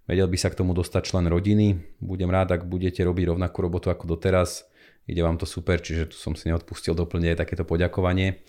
Vedel 0.07 0.27
by 0.27 0.37
sa 0.39 0.51
k 0.51 0.59
tomu 0.59 0.75
dostať 0.75 1.15
člen 1.15 1.27
rodiny. 1.31 1.79
Budem 1.99 2.27
rád, 2.27 2.55
ak 2.55 2.67
budete 2.67 3.03
robiť 3.03 3.35
rovnakú 3.35 3.63
robotu 3.63 3.87
ako 3.87 4.15
doteraz. 4.15 4.67
Ide 5.07 5.19
vám 5.23 5.35
to 5.35 5.47
super, 5.47 5.79
čiže 5.79 6.11
tu 6.11 6.15
som 6.15 6.35
si 6.35 6.47
neodpustil 6.47 6.95
doplniť 6.95 7.39
takéto 7.39 7.67
poďakovanie. 7.67 8.43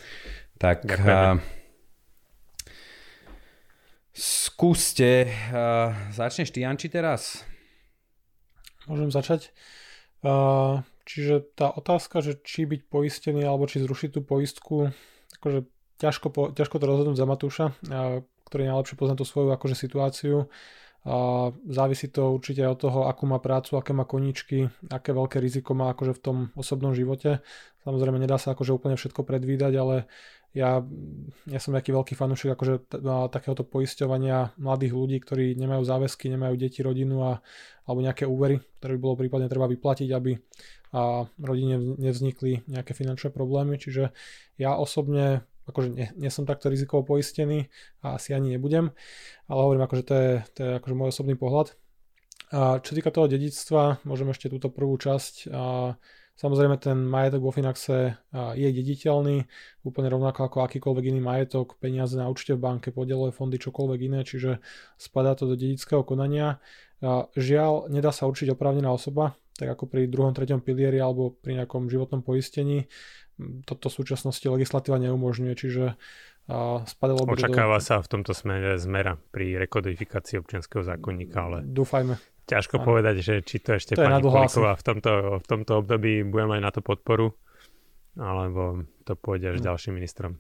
Tak 0.59 0.87
Ďakujem 0.87 1.65
skúste. 4.55 5.27
Uh, 5.51 5.91
začneš 6.15 6.55
ty, 6.55 6.63
Janči, 6.63 6.87
teraz? 6.87 7.43
Môžem 8.87 9.11
začať. 9.11 9.51
Uh, 10.23 10.87
čiže 11.03 11.43
tá 11.59 11.75
otázka, 11.75 12.23
že 12.23 12.39
či 12.39 12.63
byť 12.63 12.87
poistený 12.87 13.43
alebo 13.43 13.67
či 13.67 13.83
zrušiť 13.83 14.15
tú 14.15 14.21
poistku, 14.23 14.95
akože 15.43 15.67
ťažko, 15.99 16.27
po, 16.31 16.43
ťažko 16.55 16.77
to 16.79 16.87
rozhodnúť 16.87 17.19
za 17.19 17.27
Matúša, 17.27 17.67
uh, 17.75 18.23
ktorý 18.47 18.71
najlepšie 18.71 18.95
pozná 18.95 19.19
tú 19.19 19.27
svoju 19.27 19.51
akože 19.51 19.75
situáciu. 19.75 20.47
A 21.05 21.51
závisí 21.69 22.09
to 22.09 22.39
určite 22.39 22.65
od 22.65 22.81
toho, 22.81 23.11
akú 23.11 23.29
má 23.29 23.37
prácu, 23.43 23.77
aké 23.77 23.93
má 23.93 24.09
koníčky, 24.09 24.71
aké 24.89 25.13
veľké 25.13 25.37
riziko 25.37 25.77
má 25.77 25.93
akože 25.93 26.17
v 26.17 26.23
tom 26.23 26.37
osobnom 26.57 26.97
živote. 26.97 27.45
Samozrejme 27.85 28.17
nedá 28.23 28.41
sa 28.41 28.57
akože 28.57 28.73
úplne 28.73 28.97
všetko 28.97 29.21
predvídať, 29.21 29.73
ale 29.77 30.09
ja, 30.55 30.81
ja 31.51 31.59
som 31.59 31.75
nejaký 31.75 31.91
veľký 31.91 32.15
fanúšik 32.15 32.55
akože 32.55 32.75
t- 32.87 33.01
takéhoto 33.35 33.67
poisťovania 33.67 34.55
mladých 34.55 34.95
ľudí, 34.95 35.19
ktorí 35.19 35.59
nemajú 35.59 35.83
záväzky, 35.83 36.31
nemajú 36.31 36.55
deti, 36.55 36.81
rodinu 36.81 37.27
a, 37.27 37.43
alebo 37.85 38.01
nejaké 38.01 38.25
úvery, 38.25 38.63
ktoré 38.79 38.95
by 38.97 39.01
bolo 39.03 39.15
prípadne 39.19 39.51
treba 39.51 39.67
vyplatiť, 39.67 40.09
aby 40.15 40.39
a 40.95 41.27
rodine 41.43 41.99
nevznikli 41.99 42.71
nejaké 42.71 42.95
finančné 42.95 43.35
problémy. 43.35 43.83
Čiže 43.83 44.15
ja 44.63 44.79
osobne 44.79 45.43
akože 45.67 45.89
nie, 45.91 46.07
nie 46.15 46.31
som 46.31 46.47
takto 46.47 46.71
rizikovo 46.71 47.03
poistený 47.03 47.67
a 48.05 48.15
asi 48.15 48.31
ani 48.31 48.55
nebudem, 48.55 48.95
ale 49.51 49.59
hovorím, 49.59 49.83
akože 49.91 50.05
to 50.07 50.15
je, 50.15 50.33
to 50.55 50.59
je 50.63 50.71
akože 50.79 50.95
môj 50.95 51.09
osobný 51.11 51.35
pohľad. 51.35 51.75
A 52.55 52.79
čo 52.79 52.95
týka 52.95 53.11
toho 53.11 53.27
dedictva, 53.27 53.99
môžem 54.07 54.31
ešte 54.31 54.47
túto 54.47 54.71
prvú 54.71 54.95
časť. 54.95 55.51
A 55.51 55.97
samozrejme 56.35 56.77
ten 56.83 56.99
majetok 56.99 57.41
vo 57.43 57.53
Finaxe 57.55 58.19
je 58.33 58.69
dediteľný, 58.71 59.47
úplne 59.87 60.09
rovnako 60.11 60.51
ako 60.51 60.59
akýkoľvek 60.67 61.05
iný 61.15 61.21
majetok, 61.23 61.79
peniaze 61.79 62.15
na 62.15 62.31
účte 62.31 62.55
v 62.55 62.63
banke, 62.63 62.91
podielové 62.91 63.31
fondy, 63.31 63.59
čokoľvek 63.59 64.01
iné, 64.05 64.21
čiže 64.27 64.59
spadá 64.99 65.35
to 65.39 65.47
do 65.47 65.55
dedického 65.55 66.03
konania. 66.03 66.59
Žiaľ, 67.35 67.93
nedá 67.93 68.11
sa 68.11 68.27
určiť 68.27 68.55
oprávnená 68.55 68.91
osoba, 68.91 69.37
tak 69.55 69.71
ako 69.79 69.87
pri 69.87 70.11
druhom, 70.11 70.35
treťom 70.35 70.63
pilieri 70.63 70.99
alebo 70.99 71.35
pri 71.39 71.63
nejakom 71.63 71.87
životnom 71.87 72.27
poistení 72.27 72.91
toto 73.67 73.91
v 73.91 73.99
súčasnosti 73.99 74.47
legislatíva 74.47 74.99
neumožňuje, 75.03 75.55
čiže 75.59 75.99
a 76.45 76.85
spadalo 76.85 77.25
Očakáva 77.25 77.81
do... 77.81 77.85
sa 77.85 78.05
v 78.05 78.09
tomto 78.13 78.37
smere 78.37 78.77
zmera 78.77 79.17
pri 79.17 79.57
rekodifikácii 79.65 80.45
občianského 80.45 80.85
zákonníka, 80.85 81.41
ale 81.41 81.65
Dúfajme. 81.65 82.21
Ťažko 82.45 82.81
ano. 82.81 82.85
povedať, 82.85 83.15
že 83.25 83.35
či 83.41 83.61
to 83.61 83.77
ešte 83.77 83.97
to 83.97 84.05
pani 84.05 84.21
Poliková 84.21 84.77
v 84.77 84.85
tomto, 84.85 85.13
v 85.41 85.47
tomto 85.47 85.73
období 85.81 86.25
bude 86.25 86.45
mať 86.49 86.61
na 86.61 86.71
to 86.71 86.81
podporu, 86.85 87.33
alebo 88.17 88.85
to 89.05 89.17
pôjde 89.17 89.57
až 89.57 89.59
hmm. 89.61 89.67
ďalším 89.69 89.93
ministrom. 89.97 90.39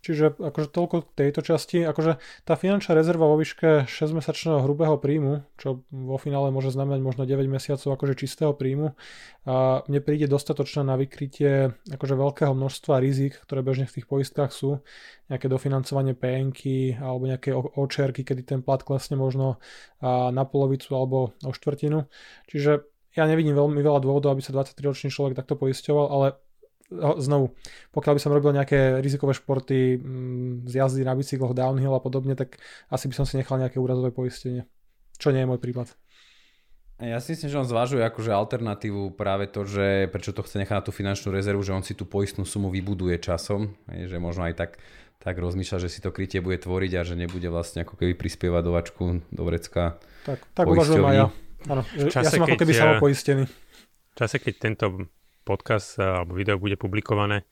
Čiže 0.00 0.40
akože 0.40 0.68
toľko 0.72 1.12
tejto 1.12 1.44
časti. 1.44 1.84
Akože 1.84 2.16
tá 2.48 2.56
finančná 2.56 2.96
rezerva 2.96 3.28
vo 3.28 3.36
výške 3.36 3.84
6-mesačného 3.84 4.64
hrubého 4.64 4.96
príjmu, 4.96 5.44
čo 5.60 5.84
vo 5.92 6.16
finále 6.16 6.48
môže 6.48 6.72
znamenať 6.72 7.04
možno 7.04 7.22
9 7.28 7.44
mesiacov 7.44 8.00
akože 8.00 8.16
čistého 8.16 8.56
príjmu, 8.56 8.96
a 9.44 9.84
mne 9.88 10.00
príde 10.00 10.24
dostatočná 10.24 10.84
na 10.84 10.96
vykrytie 10.96 11.76
akože 11.92 12.16
veľkého 12.16 12.52
množstva 12.56 12.96
rizik, 13.00 13.40
ktoré 13.44 13.60
bežne 13.60 13.84
v 13.84 14.00
tých 14.00 14.06
poistkách 14.08 14.52
sú. 14.52 14.80
Nejaké 15.28 15.52
dofinancovanie 15.52 16.16
PNky 16.16 16.96
alebo 16.96 17.28
nejaké 17.28 17.52
očerky, 17.54 18.24
kedy 18.24 18.42
ten 18.42 18.60
plat 18.64 18.80
klesne 18.80 19.20
možno 19.20 19.60
na 20.04 20.44
polovicu 20.48 20.96
alebo 20.96 21.36
o 21.44 21.52
štvrtinu. 21.52 22.08
Čiže 22.48 22.88
ja 23.16 23.26
nevidím 23.26 23.58
veľmi 23.58 23.82
veľa 23.84 24.00
dôvodov, 24.00 24.32
aby 24.32 24.42
sa 24.42 24.54
23-ročný 24.56 25.12
človek 25.12 25.36
takto 25.36 25.58
poisťoval, 25.58 26.06
ale 26.08 26.26
znovu, 27.22 27.54
pokiaľ 27.94 28.12
by 28.18 28.20
som 28.20 28.34
robil 28.34 28.50
nejaké 28.50 28.98
rizikové 28.98 29.32
športy 29.32 29.96
mm, 29.96 30.66
z 30.66 30.72
jazdy 30.82 31.06
na 31.06 31.14
bicykloch, 31.14 31.54
downhill 31.54 31.94
a 31.94 32.02
podobne, 32.02 32.34
tak 32.34 32.58
asi 32.90 33.06
by 33.06 33.14
som 33.14 33.24
si 33.24 33.38
nechal 33.38 33.62
nejaké 33.62 33.78
úrazové 33.78 34.10
poistenie. 34.10 34.66
Čo 35.16 35.30
nie 35.30 35.46
je 35.46 35.50
môj 35.50 35.62
prípad. 35.62 35.94
Ja 37.00 37.16
si 37.16 37.32
myslím, 37.32 37.48
že 37.48 37.60
on 37.64 37.68
zvažuje 37.68 38.04
akože 38.04 38.28
alternatívu 38.28 39.16
práve 39.16 39.48
to, 39.48 39.64
že 39.64 40.12
prečo 40.12 40.36
to 40.36 40.44
chce 40.44 40.60
nechať 40.60 40.76
na 40.76 40.84
tú 40.84 40.92
finančnú 40.92 41.32
rezervu, 41.32 41.64
že 41.64 41.72
on 41.72 41.80
si 41.80 41.96
tú 41.96 42.04
poistnú 42.04 42.44
sumu 42.44 42.68
vybuduje 42.68 43.16
časom, 43.16 43.72
že 43.88 44.20
možno 44.20 44.44
aj 44.44 44.54
tak, 44.60 44.70
tak 45.16 45.40
rozmýšľa, 45.40 45.88
že 45.88 45.88
si 45.88 46.04
to 46.04 46.12
krytie 46.12 46.44
bude 46.44 46.60
tvoriť 46.60 46.92
a 47.00 47.02
že 47.08 47.16
nebude 47.16 47.48
vlastne 47.48 47.88
ako 47.88 47.96
keby 47.96 48.20
prispievať 48.20 48.62
do 48.68 48.72
vačku, 48.76 49.04
do 49.32 49.42
vrecka 49.48 49.96
Tak, 50.28 50.44
tak 50.52 50.64
uvažujem 50.68 51.04
aj 51.08 51.16
ja. 51.16 51.26
Áno, 51.72 51.82
ja 51.96 52.20
som 52.28 52.44
ako 52.44 52.56
keby 52.60 52.72
samopoistený. 52.76 53.44
V 53.48 54.14
čase, 54.16 54.36
keď 54.36 54.54
tento 54.60 55.08
podcast 55.50 55.98
eh, 55.98 56.06
alebo 56.06 56.38
video 56.38 56.54
bude 56.62 56.78
publikované, 56.78 57.42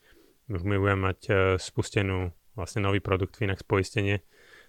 už 0.46 0.62
my 0.62 0.78
budeme 0.78 1.10
mať 1.10 1.20
eh, 1.26 1.36
spustenú 1.58 2.30
vlastne 2.54 2.86
nový 2.86 3.02
produkt 3.02 3.34
Finax 3.34 3.66
poistenie, 3.66 4.22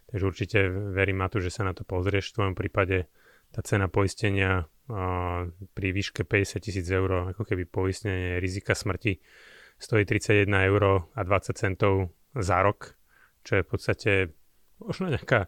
takže 0.09 0.25
určite 0.25 0.57
verím 0.69 1.21
Matu, 1.21 1.37
že 1.37 1.53
sa 1.53 1.61
na 1.61 1.77
to 1.77 1.85
pozrieš. 1.85 2.33
V 2.33 2.35
tvojom 2.41 2.55
prípade 2.57 3.05
tá 3.53 3.61
cena 3.61 3.85
poistenia 3.85 4.65
eh, 4.65 5.41
pri 5.77 5.87
výške 5.93 6.25
50 6.25 6.57
tisíc 6.65 6.89
eur, 6.89 7.37
ako 7.37 7.45
keby 7.45 7.69
poistenie 7.69 8.41
rizika 8.41 8.73
smrti, 8.73 9.21
stojí 9.77 10.09
31 10.09 10.49
eur 10.49 11.13
a 11.13 11.21
20 11.21 11.53
centov 11.53 12.09
za 12.33 12.65
rok, 12.65 12.97
čo 13.45 13.61
je 13.61 13.63
v 13.63 13.69
podstate 13.69 14.11
možno 14.81 15.13
nejaká 15.13 15.47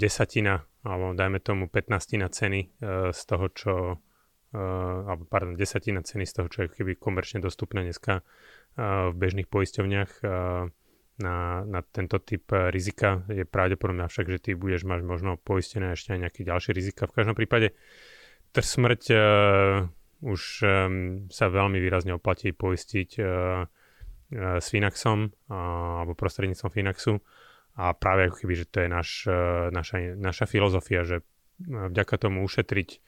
desatina, 0.00 0.64
alebo 0.80 1.12
dajme 1.12 1.44
tomu 1.44 1.68
15 1.68 2.24
ceny 2.32 2.60
z 3.12 3.20
toho, 3.28 3.46
čo 3.52 3.72
alebo 4.52 5.28
pardon, 5.28 5.52
desatina 5.52 6.00
ceny 6.00 6.24
z 6.24 6.32
toho, 6.32 6.48
čo 6.48 6.58
je 6.64 6.72
keby 6.72 6.96
komerčne 6.96 7.44
dostupné 7.44 7.84
dneska 7.84 8.24
uh, 8.24 9.12
v 9.12 9.14
bežných 9.16 9.48
poisťovniach 9.48 10.10
uh, 10.24 10.72
na, 11.18 11.36
na 11.68 11.80
tento 11.84 12.16
typ 12.22 12.48
rizika. 12.72 13.26
Je 13.28 13.44
pravdepodobné 13.44 14.08
však, 14.08 14.26
že 14.32 14.38
ty 14.38 14.50
budeš 14.56 14.88
mať 14.88 15.04
možno 15.04 15.36
poistené 15.36 15.92
ešte 15.92 16.16
aj 16.16 16.20
nejaké 16.24 16.40
ďalšie 16.48 16.72
rizika. 16.72 17.10
V 17.10 17.16
každom 17.20 17.36
prípade 17.36 17.76
tr 18.56 18.64
smrť 18.64 19.02
uh, 19.12 19.18
už 20.24 20.40
um, 20.64 21.28
sa 21.28 21.52
veľmi 21.52 21.76
výrazne 21.76 22.16
oplatí 22.16 22.56
poistiť 22.56 23.10
uh, 23.20 23.26
uh, 23.26 24.58
s 24.58 24.66
Finaxom 24.72 25.28
uh, 25.28 26.02
alebo 26.02 26.16
prostredníctvom 26.16 26.72
Finaxu 26.72 27.20
a 27.78 27.94
práve 27.94 28.26
ako 28.26 28.42
keby, 28.42 28.54
že 28.58 28.66
to 28.66 28.82
je 28.82 28.88
naš, 28.90 29.22
naša, 29.70 30.18
naša 30.18 30.50
filozofia, 30.50 31.06
že 31.06 31.22
vďaka 31.62 32.18
tomu 32.18 32.42
ušetriť 32.42 32.98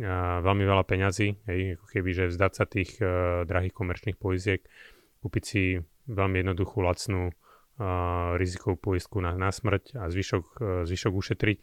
veľmi 0.00 0.64
veľa 0.68 0.84
peňazí, 0.84 1.28
hej, 1.48 1.60
ako 1.80 1.86
keby, 1.88 2.10
že 2.12 2.24
vzdať 2.28 2.52
sa 2.52 2.64
tých 2.68 3.00
uh, 3.00 3.42
drahých 3.48 3.72
komerčných 3.72 4.20
poiziek, 4.20 4.60
kúpiť 5.24 5.44
si 5.44 5.62
veľmi 6.06 6.44
jednoduchú, 6.44 6.84
lacnú 6.84 7.32
uh, 7.32 8.36
rizikovú 8.36 8.76
poistku 8.76 9.24
na, 9.24 9.32
na 9.40 9.48
smrť 9.48 9.96
a 9.96 10.12
zvyšok, 10.12 10.44
uh, 10.60 10.66
zvyšok 10.84 11.12
ušetriť. 11.16 11.58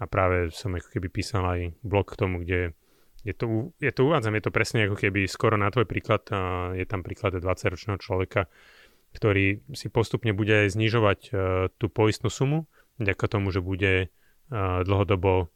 A 0.00 0.02
práve 0.04 0.52
som 0.52 0.76
ako 0.76 0.88
keby 0.92 1.08
písal 1.08 1.44
aj 1.48 1.60
blog 1.80 2.12
k 2.12 2.18
tomu, 2.20 2.44
kde 2.44 2.76
je 3.26 3.34
to, 3.34 3.74
je 3.82 3.90
to 3.90 4.06
uvádzam, 4.06 4.36
je 4.38 4.44
to 4.44 4.54
presne 4.54 4.86
ako 4.86 4.96
keby 4.96 5.26
skoro 5.26 5.58
na 5.58 5.72
tvoj 5.72 5.88
príklad, 5.88 6.28
uh, 6.30 6.72
je 6.76 6.84
tam 6.84 7.00
príklad 7.00 7.40
20-ročného 7.40 7.98
človeka, 7.98 8.46
ktorý 9.16 9.64
si 9.72 9.88
postupne 9.88 10.36
bude 10.36 10.68
znižovať 10.68 11.20
uh, 11.28 11.32
tú 11.80 11.88
poistnú 11.88 12.28
sumu, 12.28 12.68
vďaka 13.00 13.24
tomu, 13.26 13.48
že 13.48 13.64
bude 13.64 14.08
uh, 14.08 14.84
dlhodobo 14.84 15.48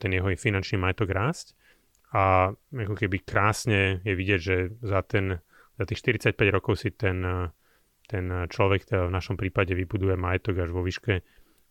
ten 0.00 0.10
jeho 0.10 0.28
finančný 0.32 0.80
majetok 0.80 1.12
rásť 1.12 1.52
a 2.14 2.54
ako 2.54 2.94
keby 2.94 3.26
krásne 3.26 4.00
je 4.06 4.14
vidieť, 4.16 4.40
že 4.40 4.56
za, 4.80 5.04
ten, 5.04 5.42
za 5.76 5.84
tých 5.84 6.00
45 6.22 6.38
rokov 6.54 6.80
si 6.80 6.94
ten, 6.94 7.20
ten 8.06 8.24
človek 8.48 8.88
teda 8.88 9.10
v 9.10 9.12
našom 9.12 9.36
prípade 9.36 9.74
vybuduje 9.74 10.16
majetok 10.16 10.64
až 10.64 10.70
vo 10.70 10.80
výške 10.80 11.20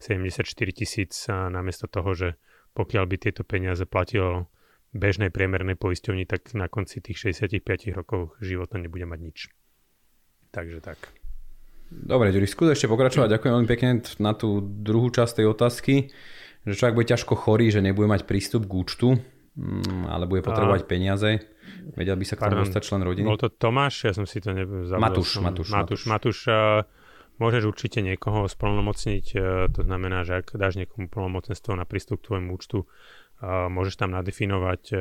74 0.04 0.44
tisíc 0.76 1.26
namiesto 1.32 1.88
toho, 1.88 2.12
že 2.12 2.30
pokiaľ 2.76 3.04
by 3.08 3.16
tieto 3.18 3.48
peniaze 3.48 3.88
platilo 3.88 4.52
bežnej 4.94 5.34
priemernej 5.34 5.80
poisťovni, 5.80 6.30
tak 6.30 6.54
na 6.54 6.70
konci 6.70 7.02
tých 7.02 7.34
65 7.34 7.98
rokov 7.98 8.38
života 8.44 8.78
nebude 8.78 9.10
mať 9.10 9.20
nič. 9.20 9.38
Takže 10.54 10.86
tak. 10.86 11.00
Dobre, 11.90 12.34
Ďuri, 12.34 12.46
skús 12.50 12.74
ešte 12.74 12.90
pokračovať. 12.90 13.30
Ďakujem 13.38 13.54
veľmi 13.54 13.70
pekne 13.70 13.90
na 14.22 14.34
tú 14.38 14.62
druhú 14.62 15.10
časť 15.14 15.42
tej 15.42 15.48
otázky 15.50 15.96
že 16.64 16.74
človek 16.80 16.96
bude 16.96 17.12
ťažko 17.12 17.34
chorý, 17.36 17.70
že 17.70 17.84
nebude 17.84 18.08
mať 18.08 18.24
prístup 18.24 18.64
k 18.68 18.74
účtu, 18.74 19.08
mm, 19.60 20.08
ale 20.08 20.24
bude 20.28 20.44
potrebovať 20.44 20.82
a... 20.84 20.88
peniaze. 20.88 21.32
Vedel 21.96 22.16
by 22.16 22.26
sa 22.28 22.36
k 22.40 22.48
tomu 22.48 22.64
dostať 22.64 22.82
člen 22.84 23.02
rodiny? 23.04 23.28
Bol 23.28 23.40
to 23.40 23.52
Tomáš, 23.52 24.08
ja 24.08 24.14
som 24.16 24.24
si 24.24 24.40
to 24.40 24.56
nezabudol. 24.56 25.04
Matúš, 25.04 25.30
Matúš, 25.44 25.70
Matúš. 25.72 26.02
Matúš, 26.08 26.40
uh, 26.48 26.88
môžeš 27.44 27.64
určite 27.68 28.00
niekoho 28.00 28.48
splnomocniť, 28.48 29.26
uh, 29.36 29.68
to 29.68 29.84
znamená, 29.84 30.24
že 30.24 30.40
ak 30.40 30.56
dáš 30.56 30.80
niekomu 30.80 31.12
plnomocenstvo 31.12 31.76
na 31.76 31.84
prístup 31.84 32.24
k 32.24 32.32
tvojmu 32.32 32.56
účtu, 32.56 32.88
uh, 32.88 33.68
môžeš 33.68 34.00
tam 34.00 34.16
nadefinovať, 34.16 34.96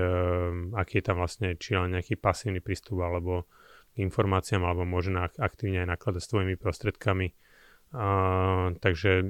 aký 0.74 0.94
je 0.98 1.04
tam 1.06 1.22
vlastne, 1.22 1.54
či 1.54 1.78
len 1.78 1.94
nejaký 1.94 2.18
pasívny 2.18 2.58
prístup, 2.58 3.06
alebo 3.06 3.46
k 3.94 4.02
informáciám, 4.02 4.66
alebo 4.66 4.82
môže 4.82 5.14
na, 5.14 5.30
aktívne 5.30 5.86
aj 5.86 5.88
nakladať 5.94 6.22
s 6.24 6.30
tvojimi 6.30 6.54
prostredkami 6.58 7.26
a, 7.92 8.72
takže 8.80 9.20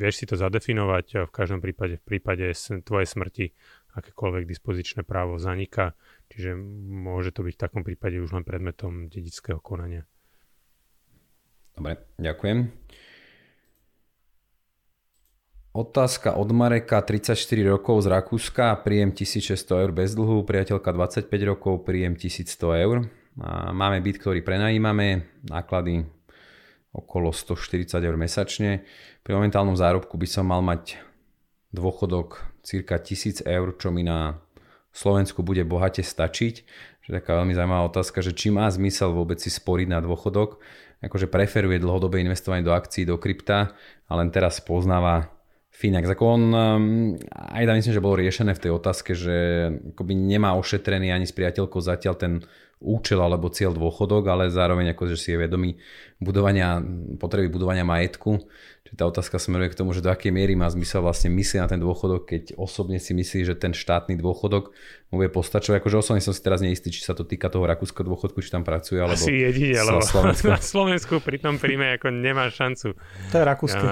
vieš 0.00 0.14
si 0.20 0.24
to 0.24 0.40
zadefinovať 0.40 1.28
v 1.28 1.32
každom 1.32 1.60
prípade, 1.60 2.00
v 2.00 2.04
prípade 2.04 2.48
tvojej 2.84 3.08
smrti 3.08 3.46
akékoľvek 3.92 4.48
dispozičné 4.48 5.04
právo 5.04 5.36
zaniká, 5.36 5.92
čiže 6.32 6.56
môže 6.88 7.34
to 7.34 7.44
byť 7.44 7.54
v 7.58 7.62
takom 7.62 7.82
prípade 7.84 8.16
už 8.16 8.32
len 8.32 8.44
predmetom 8.46 9.12
dedického 9.12 9.60
konania. 9.60 10.08
Dobre, 11.76 12.00
ďakujem. 12.16 12.72
Otázka 15.70 16.34
od 16.34 16.50
Mareka, 16.50 16.98
34 16.98 17.38
rokov 17.62 18.02
z 18.02 18.10
Rakúska, 18.10 18.74
príjem 18.82 19.14
1600 19.14 19.86
eur 19.86 19.90
bez 19.94 20.18
dlhu, 20.18 20.42
priateľka 20.42 20.90
25 20.90 21.30
rokov, 21.46 21.86
príjem 21.86 22.18
1100 22.18 22.84
eur. 22.84 23.06
Máme 23.70 24.02
byt, 24.02 24.18
ktorý 24.18 24.42
prenajímame, 24.42 25.30
náklady 25.46 26.10
okolo 26.90 27.30
140 27.30 28.02
eur 28.02 28.16
mesačne. 28.18 28.82
Pri 29.22 29.32
momentálnom 29.38 29.78
zárobku 29.78 30.18
by 30.18 30.26
som 30.26 30.50
mal 30.50 30.62
mať 30.62 30.98
dôchodok 31.70 32.42
cirka 32.66 32.98
1000 32.98 33.46
eur, 33.46 33.78
čo 33.78 33.94
mi 33.94 34.02
na 34.02 34.42
Slovensku 34.90 35.46
bude 35.46 35.62
bohate 35.62 36.02
stačiť. 36.02 36.54
Že 37.06 37.10
taká 37.22 37.38
veľmi 37.38 37.54
zaujímavá 37.54 37.86
otázka, 37.86 38.20
že 38.20 38.34
či 38.34 38.50
má 38.50 38.66
zmysel 38.66 39.14
vôbec 39.14 39.38
si 39.38 39.48
sporiť 39.48 39.88
na 39.88 40.02
dôchodok. 40.02 40.58
Akože 41.00 41.30
preferuje 41.30 41.80
dlhodobé 41.80 42.20
investovanie 42.20 42.66
do 42.66 42.76
akcií, 42.76 43.08
do 43.08 43.16
krypta, 43.16 43.72
a 44.10 44.12
len 44.18 44.28
teraz 44.34 44.60
poznáva 44.60 45.30
Finax. 45.70 46.12
Ako 46.12 46.24
on, 46.36 46.42
um, 46.52 46.84
aj 47.32 47.64
tam 47.64 47.78
myslím, 47.78 47.94
že 47.94 48.04
bolo 48.04 48.20
riešené 48.20 48.52
v 48.52 48.62
tej 48.68 48.72
otázke, 48.74 49.16
že 49.16 49.36
akoby 49.96 50.12
nemá 50.12 50.52
ošetrený 50.58 51.08
ani 51.14 51.24
s 51.24 51.32
priateľkou 51.32 51.80
zatiaľ 51.80 52.14
ten 52.20 52.32
účel 52.80 53.20
alebo 53.20 53.52
cieľ 53.52 53.76
dôchodok, 53.76 54.24
ale 54.32 54.48
zároveň 54.48 54.96
ako, 54.96 55.12
že 55.12 55.16
si 55.20 55.28
je 55.36 55.38
vedomý 55.38 55.76
budovania, 56.16 56.80
potreby 57.20 57.52
budovania 57.52 57.84
majetku. 57.84 58.40
Čiže 58.88 58.96
tá 58.96 59.04
otázka 59.04 59.36
smeruje 59.36 59.76
k 59.76 59.78
tomu, 59.84 59.92
že 59.92 60.00
do 60.00 60.08
akej 60.08 60.32
miery 60.32 60.56
má 60.56 60.64
zmysel 60.72 61.04
vlastne 61.04 61.28
myslieť 61.28 61.60
na 61.60 61.68
ten 61.68 61.76
dôchodok, 61.76 62.24
keď 62.24 62.56
osobne 62.56 62.96
si 62.96 63.12
myslí, 63.12 63.44
že 63.44 63.54
ten 63.54 63.76
štátny 63.76 64.16
dôchodok 64.16 64.72
mu 65.12 65.20
bude 65.20 65.28
postačovať. 65.28 65.84
Akože 65.84 66.00
osobne 66.00 66.24
som 66.24 66.32
si 66.32 66.40
teraz 66.40 66.64
neistý, 66.64 66.88
či 66.88 67.04
sa 67.04 67.12
to 67.12 67.28
týka 67.28 67.52
toho 67.52 67.68
rakúskeho 67.68 68.08
dôchodku, 68.08 68.40
či 68.40 68.48
tam 68.48 68.64
pracuje, 68.64 68.96
alebo 68.96 69.20
Asi 69.20 69.36
jedine, 69.36 69.76
lebo 69.84 70.00
na 70.56 70.60
Slovensku 70.64 71.20
pri 71.20 71.36
tom 71.36 71.60
príjme 71.60 72.00
ako 72.00 72.08
nemá 72.08 72.48
šancu. 72.48 72.96
To 72.96 73.34
je 73.36 73.44
rakúsky. 73.44 73.84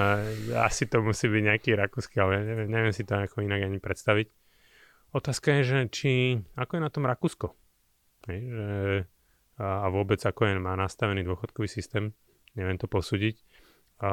asi 0.57 0.88
to 0.88 1.04
musí 1.04 1.28
byť 1.28 1.42
nejaký 1.45 1.71
rakúsky, 1.76 2.16
ale 2.25 2.40
neviem, 2.40 2.68
neviem 2.73 2.92
si 2.97 3.04
to 3.04 3.21
ako 3.21 3.45
inak 3.45 3.68
ani 3.68 3.76
predstaviť. 3.76 4.33
Otázka 5.12 5.61
je, 5.61 5.62
že 5.64 5.78
či, 5.88 6.12
ako 6.57 6.76
je 6.76 6.83
na 6.85 6.92
tom 6.92 7.09
Rakúsko? 7.09 7.67
Hej, 8.28 8.40
že, 8.44 8.68
a, 9.56 9.85
a 9.85 9.87
vôbec 9.88 10.20
ako 10.20 10.44
je, 10.44 10.61
má 10.61 10.76
nastavený 10.76 11.25
dôchodkový 11.25 11.66
systém, 11.66 12.12
neviem 12.52 12.76
to 12.76 12.85
posúdiť. 12.85 13.40
A, 14.04 14.12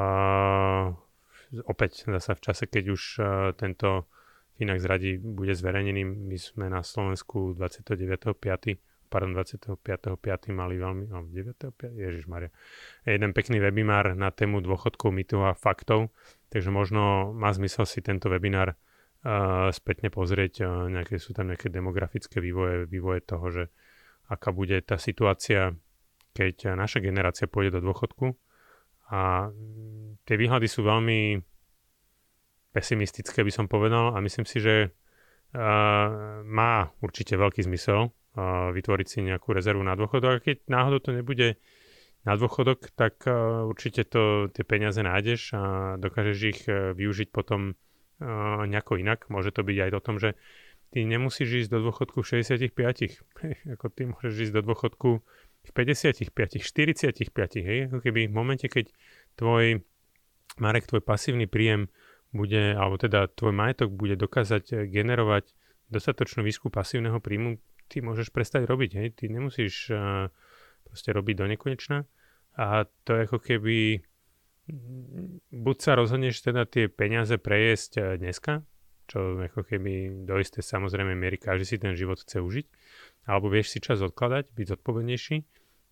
opäť 1.67 2.07
zase 2.07 2.31
v 2.33 2.41
čase, 2.41 2.63
keď 2.65 2.83
už 2.95 3.01
a, 3.19 3.23
tento 3.59 4.07
Finax 4.55 4.87
radi 4.87 5.19
bude 5.19 5.51
zverejnený, 5.51 6.07
my 6.07 6.37
sme 6.39 6.65
na 6.71 6.79
Slovensku 6.79 7.59
29.5. 7.59 8.79
pardon, 9.11 9.35
25.5. 9.35 10.55
mali 10.55 10.79
veľmi, 10.79 11.11
no 11.11 11.27
9.5. 11.27 11.91
Ježišmaria, 11.91 12.49
jeden 13.03 13.35
pekný 13.35 13.59
webinár 13.59 14.15
na 14.15 14.31
tému 14.31 14.63
dôchodkov, 14.63 15.11
mýtov 15.11 15.43
a 15.43 15.59
faktov, 15.59 16.15
takže 16.47 16.71
možno 16.71 17.35
má 17.35 17.51
zmysel 17.51 17.83
si 17.83 17.99
tento 17.99 18.31
webinár 18.31 18.79
uh, 18.79 19.67
spätne 19.75 20.07
pozrieť, 20.07 20.63
uh, 20.63 20.87
nejaké 20.87 21.19
sú 21.19 21.35
tam 21.35 21.51
nejaké 21.51 21.67
demografické 21.67 22.39
vývoje, 22.39 22.87
vývoje 22.87 23.27
toho, 23.27 23.45
že 23.51 23.63
aká 24.29 24.49
bude 24.49 24.81
tá 24.81 24.97
situácia, 24.97 25.73
keď 26.35 26.75
naša 26.75 26.99
generácia 26.99 27.47
pôjde 27.47 27.79
do 27.79 27.91
dôchodku. 27.91 28.35
A 29.13 29.53
tie 30.25 30.35
výhľady 30.35 30.65
sú 30.65 30.81
veľmi 30.81 31.37
pesimistické, 32.73 33.45
by 33.45 33.53
som 33.53 33.69
povedal, 33.69 34.11
a 34.11 34.19
myslím 34.19 34.43
si, 34.43 34.59
že 34.59 34.75
uh, 34.89 36.41
má 36.43 36.91
určite 36.99 37.37
veľký 37.39 37.63
zmysel 37.63 38.09
uh, 38.09 38.73
vytvoriť 38.75 39.07
si 39.07 39.23
nejakú 39.23 39.55
rezervu 39.55 39.85
na 39.85 39.95
dôchodok. 39.95 40.31
A 40.35 40.43
keď 40.43 40.57
náhodou 40.67 40.99
to 40.99 41.15
nebude 41.15 41.55
na 42.25 42.33
dôchodok, 42.35 42.91
tak 42.97 43.23
uh, 43.29 43.63
určite 43.69 44.09
to, 44.09 44.51
tie 44.51 44.65
peniaze 44.65 44.99
nájdeš 44.99 45.53
a 45.55 45.95
dokážeš 46.01 46.37
ich 46.41 46.61
uh, 46.67 46.91
využiť 46.97 47.29
potom 47.31 47.77
uh, 47.77 48.65
nejako 48.67 48.99
inak. 48.99 49.29
Môže 49.31 49.55
to 49.55 49.63
byť 49.63 49.77
aj 49.85 49.91
o 49.95 50.03
tom, 50.03 50.17
že 50.19 50.35
ty 50.95 51.03
nemusíš 51.03 51.67
ísť 51.67 51.75
do 51.75 51.91
dôchodku 51.91 52.23
v 52.23 52.39
65. 52.39 52.71
Hej, 53.43 53.55
ako 53.67 53.85
ty 53.91 54.07
môžeš 54.07 54.47
ísť 54.47 54.53
do 54.55 54.61
dôchodku 54.63 55.09
v 55.67 55.71
55, 55.75 56.31
45, 56.31 57.35
hej, 57.59 57.91
ako 57.91 57.99
keby 57.99 58.31
v 58.31 58.33
momente, 58.33 58.63
keď 58.71 58.95
tvoj 59.35 59.83
Marek, 60.55 60.87
tvoj 60.87 61.03
pasívny 61.03 61.51
príjem 61.51 61.91
bude, 62.31 62.79
alebo 62.79 62.95
teda 62.95 63.27
tvoj 63.27 63.51
majetok 63.51 63.91
bude 63.91 64.15
dokázať 64.15 64.63
eh, 64.71 64.77
generovať 64.87 65.51
dostatočnú 65.91 66.47
výsku 66.47 66.71
pasívneho 66.71 67.19
príjmu, 67.19 67.59
ty 67.91 67.99
môžeš 67.99 68.31
prestať 68.31 68.63
robiť, 68.63 68.91
hej, 68.95 69.07
ty 69.13 69.29
nemusíš 69.29 69.93
uh, 69.93 70.33
proste 70.81 71.13
robiť 71.13 71.35
do 71.37 71.45
nekonečna. 71.45 72.09
A 72.57 72.89
to 73.05 73.13
je 73.13 73.29
ako 73.29 73.37
keby 73.37 74.01
buď 75.53 75.77
sa 75.77 75.93
rozhodneš 75.93 76.41
teda 76.41 76.65
tie 76.65 76.89
peniaze 76.89 77.35
prejesť 77.35 77.91
eh, 77.99 78.03
dneska, 78.15 78.63
čo 79.05 79.41
ako 79.41 79.61
keby 79.65 80.25
do 80.25 80.35
isté 80.41 80.65
samozrejme 80.65 81.13
miery 81.13 81.37
každý 81.37 81.65
si 81.65 81.77
ten 81.77 81.93
život 81.93 82.17
chce 82.21 82.41
užiť, 82.41 82.65
alebo 83.29 83.49
vieš 83.49 83.73
si 83.73 83.79
čas 83.81 84.01
odkladať, 84.01 84.53
byť 84.53 84.65
zodpovednejší. 84.77 85.37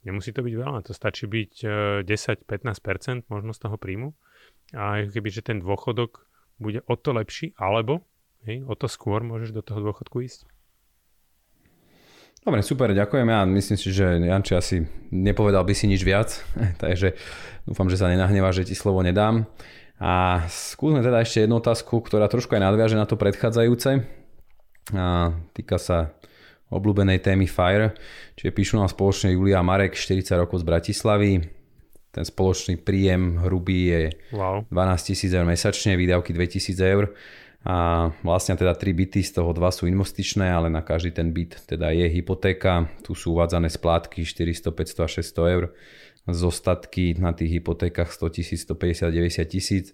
Nemusí 0.03 0.35
to 0.35 0.43
byť 0.43 0.53
veľa, 0.59 0.83
to 0.83 0.91
stačí 0.91 1.31
byť 1.31 1.51
10-15% 2.03 2.43
e, 2.43 3.23
možno 3.31 3.55
z 3.55 3.59
toho 3.63 3.79
príjmu. 3.79 4.11
A 4.75 5.07
keby, 5.07 5.29
že 5.31 5.45
ten 5.45 5.63
dôchodok 5.63 6.27
bude 6.59 6.83
o 6.85 6.95
to 6.99 7.15
lepší, 7.15 7.55
alebo 7.55 8.03
hej, 8.43 8.67
o 8.67 8.75
to 8.75 8.91
skôr 8.91 9.23
môžeš 9.23 9.55
do 9.55 9.63
toho 9.63 9.79
dôchodku 9.79 10.19
ísť. 10.21 10.43
Dobre, 12.43 12.59
super, 12.59 12.91
ďakujem. 12.91 13.27
Ja 13.31 13.47
myslím 13.47 13.77
si, 13.79 13.87
že 13.95 14.19
Janči 14.19 14.51
asi 14.59 14.83
nepovedal 15.15 15.63
by 15.63 15.71
si 15.71 15.87
nič 15.87 16.03
viac, 16.03 16.43
takže 16.83 17.15
dúfam, 17.63 17.87
že 17.87 17.95
sa 17.95 18.11
nenahnevá, 18.11 18.51
že 18.51 18.67
ti 18.67 18.75
slovo 18.75 18.99
nedám. 18.99 19.47
A 20.01 20.43
skúsme 20.49 21.05
teda 21.05 21.21
ešte 21.21 21.45
jednu 21.45 21.61
otázku, 21.61 22.01
ktorá 22.01 22.25
trošku 22.25 22.57
aj 22.57 22.63
nadviaže 22.65 22.97
na 22.97 23.05
to 23.05 23.19
predchádzajúce. 23.19 24.01
A 24.93 25.31
týka 25.53 25.77
sa 25.79 26.11
obľúbenej 26.73 27.21
témy 27.21 27.45
FIRE, 27.45 27.93
čiže 28.33 28.51
píšu 28.51 28.81
nám 28.81 28.89
spoločne 28.89 29.37
Julia 29.37 29.61
a 29.61 29.65
Marek, 29.65 29.93
40 29.93 30.25
rokov 30.41 30.65
z 30.65 30.67
Bratislavy. 30.67 31.31
Ten 32.13 32.25
spoločný 32.25 32.81
príjem 32.81 33.41
hrubý 33.41 33.89
je 33.89 34.01
wow. 34.33 34.65
12 34.69 35.29
000 35.29 35.37
eur 35.37 35.45
mesačne, 35.49 35.97
výdavky 35.97 36.33
2000 36.33 36.93
eur. 36.93 37.13
A 37.63 38.11
vlastne 38.27 38.59
teda 38.59 38.75
3 38.75 38.91
byty, 38.91 39.23
z 39.23 39.39
toho 39.39 39.55
2 39.55 39.63
sú 39.71 39.87
investičné, 39.87 40.51
ale 40.51 40.67
na 40.67 40.83
každý 40.83 41.15
ten 41.15 41.31
byt 41.31 41.63
teda 41.63 41.95
je 41.95 42.11
hypotéka. 42.11 42.91
Tu 43.07 43.15
sú 43.15 43.39
uvádzané 43.39 43.71
splátky 43.71 44.27
400, 44.27 44.67
500 44.67 44.99
a 44.99 45.07
600 45.07 45.53
eur 45.55 45.63
zostatky 46.27 47.19
na 47.19 47.35
tých 47.35 47.59
hypotékach 47.59 48.11
100 48.15 48.29
tisíc, 48.39 48.59
150, 48.63 49.11
90 49.11 49.43
tisíc. 49.43 49.85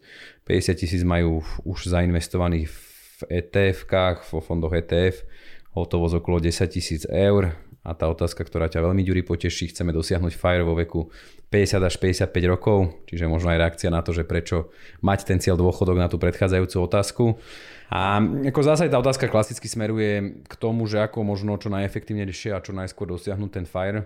50 0.45 0.77
tisíc 0.77 1.01
majú 1.01 1.41
už 1.65 1.89
zainvestovaných 1.89 2.69
v 2.69 3.19
ETF-kách, 3.27 4.29
vo 4.29 4.39
fondoch 4.39 4.77
ETF, 4.77 5.25
hotovosť 5.73 6.15
okolo 6.21 6.37
10 6.37 6.69
tisíc 6.69 7.01
eur. 7.09 7.57
A 7.79 7.95
tá 7.95 8.11
otázka, 8.11 8.43
ktorá 8.43 8.69
ťa 8.69 8.85
veľmi 8.85 9.01
ďurí 9.01 9.25
poteší, 9.25 9.71
chceme 9.71 9.89
dosiahnuť 9.95 10.35
FIRE 10.35 10.67
vo 10.67 10.77
veku 10.77 11.09
50 11.49 11.81
až 11.81 11.95
55 11.97 12.29
rokov, 12.45 12.93
čiže 13.09 13.25
možno 13.25 13.49
aj 13.49 13.57
reakcia 13.65 13.89
na 13.89 14.05
to, 14.05 14.13
že 14.13 14.27
prečo 14.27 14.69
mať 15.01 15.25
ten 15.25 15.39
cieľ 15.41 15.57
dôchodok 15.57 15.97
na 15.97 16.11
tú 16.11 16.21
predchádzajúcu 16.21 16.77
otázku. 16.77 17.23
A 17.89 18.21
ako 18.21 18.61
zásade 18.61 18.93
tá 18.93 19.01
otázka 19.01 19.31
klasicky 19.31 19.65
smeruje 19.65 20.43
k 20.45 20.53
tomu, 20.59 20.85
že 20.85 21.01
ako 21.01 21.25
možno 21.25 21.57
čo 21.57 21.73
najefektívnejšie 21.73 22.53
a 22.53 22.61
čo 22.61 22.75
najskôr 22.75 23.09
dosiahnuť 23.09 23.49
ten 23.49 23.65
FIRE 23.65 24.05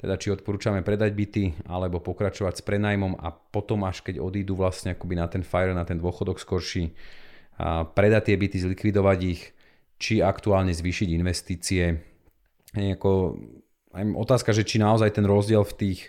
teda 0.00 0.16
či 0.16 0.32
odporúčame 0.32 0.80
predať 0.80 1.12
byty 1.12 1.44
alebo 1.68 2.00
pokračovať 2.00 2.58
s 2.58 2.62
prenajmom 2.64 3.20
a 3.20 3.28
potom 3.36 3.84
až 3.84 4.00
keď 4.00 4.16
odídu 4.24 4.56
vlastne 4.56 4.96
akoby 4.96 5.14
na 5.20 5.28
ten 5.28 5.44
fire, 5.44 5.76
na 5.76 5.84
ten 5.84 6.00
dôchodok 6.00 6.40
skorší, 6.40 6.96
a 7.60 7.84
predať 7.84 8.32
tie 8.32 8.36
byty, 8.40 8.56
zlikvidovať 8.64 9.18
ich, 9.28 9.52
či 10.00 10.24
aktuálne 10.24 10.72
zvýšiť 10.72 11.08
investície. 11.12 12.00
Nejako, 12.72 13.36
aj 13.92 14.02
otázka, 14.16 14.56
že 14.56 14.64
či 14.64 14.80
naozaj 14.80 15.12
ten 15.12 15.28
rozdiel 15.28 15.60
v 15.68 15.74
tých, 15.76 16.00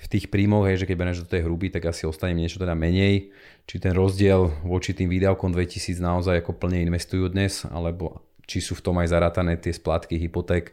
v 0.00 0.06
tých 0.08 0.32
príjmoch, 0.32 0.64
je, 0.72 0.80
že 0.80 0.88
keď 0.88 0.96
bereš 0.96 1.28
do 1.28 1.32
tej 1.36 1.44
hruby, 1.44 1.68
tak 1.68 1.92
asi 1.92 2.08
ostane 2.08 2.32
niečo 2.32 2.56
teda 2.56 2.72
menej. 2.72 3.36
Či 3.68 3.84
ten 3.84 3.92
rozdiel 3.92 4.48
voči 4.64 4.96
tým 4.96 5.12
výdavkom 5.12 5.52
2000 5.52 6.00
naozaj 6.00 6.40
ako 6.40 6.56
plne 6.56 6.80
investujú 6.88 7.28
dnes, 7.28 7.68
alebo 7.68 8.24
či 8.48 8.64
sú 8.64 8.72
v 8.72 8.84
tom 8.88 8.96
aj 8.96 9.12
zarátané 9.12 9.60
tie 9.60 9.76
splátky 9.76 10.16
hypoték 10.16 10.72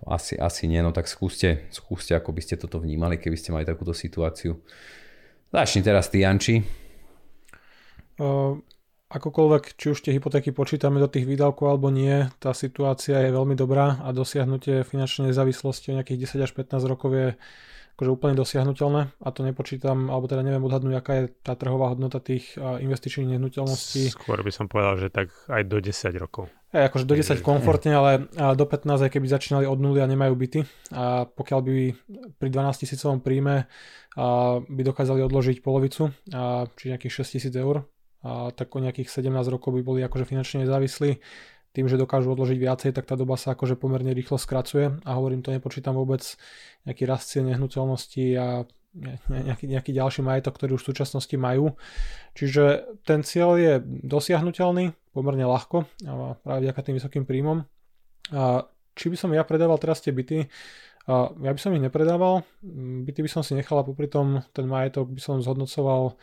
to 0.00 0.04
asi, 0.08 0.34
asi 0.40 0.64
nie, 0.64 0.80
no 0.80 0.96
tak 0.96 1.06
skúste, 1.06 1.68
skúste, 1.68 2.16
ako 2.16 2.32
by 2.32 2.40
ste 2.40 2.56
toto 2.56 2.80
vnímali, 2.80 3.20
keby 3.20 3.36
ste 3.36 3.52
mali 3.52 3.68
takúto 3.68 3.92
situáciu. 3.92 4.56
Začni 5.52 5.84
teraz 5.84 6.08
ty, 6.08 6.24
Janči. 6.24 6.64
Uh, 8.16 8.56
akokoľvek, 9.10 9.74
či 9.74 9.86
už 9.90 9.98
tie 10.00 10.14
hypotéky 10.14 10.54
počítame 10.54 11.02
do 11.02 11.10
tých 11.10 11.26
výdavkov 11.26 11.66
alebo 11.66 11.90
nie, 11.90 12.30
tá 12.38 12.54
situácia 12.54 13.18
je 13.18 13.34
veľmi 13.34 13.58
dobrá 13.58 13.98
a 14.06 14.14
dosiahnutie 14.14 14.86
finančnej 14.86 15.34
nezávislosti 15.34 15.90
o 15.90 15.96
nejakých 15.98 16.30
10 16.30 16.46
až 16.46 16.52
15 16.54 16.86
rokov 16.86 17.10
je 17.12 17.28
akože 18.00 18.16
úplne 18.16 18.32
dosiahnutelné 18.32 19.12
a 19.20 19.28
to 19.28 19.44
nepočítam, 19.44 20.08
alebo 20.08 20.24
teda 20.24 20.40
neviem 20.40 20.64
odhadnúť, 20.64 20.94
aká 20.96 21.12
je 21.20 21.24
tá 21.44 21.52
trhová 21.52 21.92
hodnota 21.92 22.16
tých 22.16 22.56
investičných 22.56 23.36
nehnuteľností. 23.36 24.16
Skôr 24.16 24.40
by 24.40 24.48
som 24.48 24.72
povedal, 24.72 24.96
že 24.96 25.12
tak 25.12 25.28
aj 25.52 25.68
do 25.68 25.84
10 25.84 26.16
rokov. 26.16 26.48
Aj 26.72 26.88
akože 26.88 27.04
do 27.04 27.12
10 27.12 27.44
komfortne, 27.44 27.92
ale 27.92 28.30
do 28.32 28.64
15 28.64 29.04
aj 29.04 29.10
keby 29.12 29.26
začínali 29.28 29.68
od 29.68 29.76
nuly 29.76 30.00
a 30.00 30.08
nemajú 30.08 30.32
byty 30.32 30.60
a 30.96 31.28
pokiaľ 31.28 31.60
by 31.60 31.74
pri 32.40 32.48
12 32.48 32.88
tisícovom 32.88 33.20
príjme 33.20 33.68
by 34.64 34.82
dokázali 34.86 35.20
odložiť 35.20 35.60
polovicu, 35.60 36.08
či 36.80 36.84
nejakých 36.88 37.20
6 37.20 37.36
tisíc 37.36 37.52
eur 37.52 37.84
a 38.24 38.48
tak 38.56 38.72
o 38.72 38.80
nejakých 38.80 39.12
17 39.12 39.28
rokov 39.52 39.76
by 39.76 39.82
boli 39.84 40.00
akože 40.06 40.24
finančne 40.24 40.64
nezávislí. 40.64 41.20
Tým, 41.70 41.86
že 41.86 41.94
dokážu 41.94 42.34
odložiť 42.34 42.58
viacej, 42.58 42.90
tak 42.90 43.06
tá 43.06 43.14
doba 43.14 43.38
sa 43.38 43.54
akože 43.54 43.78
pomerne 43.78 44.10
rýchlo 44.10 44.42
skracuje 44.42 44.90
a 45.06 45.10
hovorím, 45.14 45.46
to 45.46 45.54
nepočítam 45.54 45.94
vôbec 45.94 46.22
nejaký 46.82 47.06
rast 47.06 47.30
cien 47.30 47.46
nehnuteľností 47.46 48.34
a 48.34 48.66
nejaký, 49.30 49.70
nejaký 49.70 49.94
ďalší 49.94 50.26
majetok, 50.26 50.58
ktorý 50.58 50.74
už 50.74 50.82
v 50.82 50.90
súčasnosti 50.90 51.36
majú. 51.38 51.78
Čiže 52.34 52.98
ten 53.06 53.22
cieľ 53.22 53.54
je 53.54 53.72
dosiahnutelný 53.86 54.90
pomerne 55.14 55.46
ľahko 55.46 55.86
a 56.10 56.34
práve 56.42 56.66
vďaka 56.66 56.80
tým 56.82 56.96
vysokým 56.98 57.22
príjmom. 57.22 57.62
A 58.34 58.66
či 58.98 59.06
by 59.06 59.16
som 59.18 59.30
ja 59.30 59.46
predával 59.46 59.78
teraz 59.78 60.02
tie 60.02 60.10
byty, 60.10 60.50
a 61.06 61.32
ja 61.32 61.50
by 61.54 61.60
som 61.62 61.72
ich 61.74 61.82
nepredával, 61.82 62.42
byty 63.06 63.24
by 63.24 63.30
som 63.30 63.42
si 63.46 63.54
nechal 63.54 63.80
a 63.80 63.86
popri 63.86 64.10
tom 64.10 64.42
ten 64.52 64.66
majetok 64.66 65.08
by 65.10 65.20
som 65.22 65.38
zhodnocoval 65.38 66.18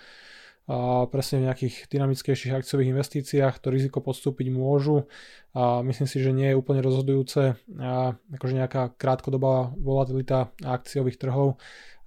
a 0.67 1.08
presne 1.08 1.39
v 1.39 1.47
nejakých 1.47 1.88
dynamickejších 1.88 2.51
akciových 2.51 2.91
investíciách 2.91 3.56
to 3.63 3.71
riziko 3.71 4.03
podstúpiť 4.03 4.51
môžu 4.51 5.08
a 5.56 5.80
myslím 5.80 6.08
si, 6.12 6.19
že 6.19 6.36
nie 6.36 6.51
je 6.51 6.60
úplne 6.60 6.84
rozhodujúce 6.84 7.56
a 7.80 8.19
akože 8.36 8.53
nejaká 8.53 8.91
krátkodobá 8.99 9.71
volatilita 9.80 10.51
akciových 10.60 11.23
trhov 11.23 11.56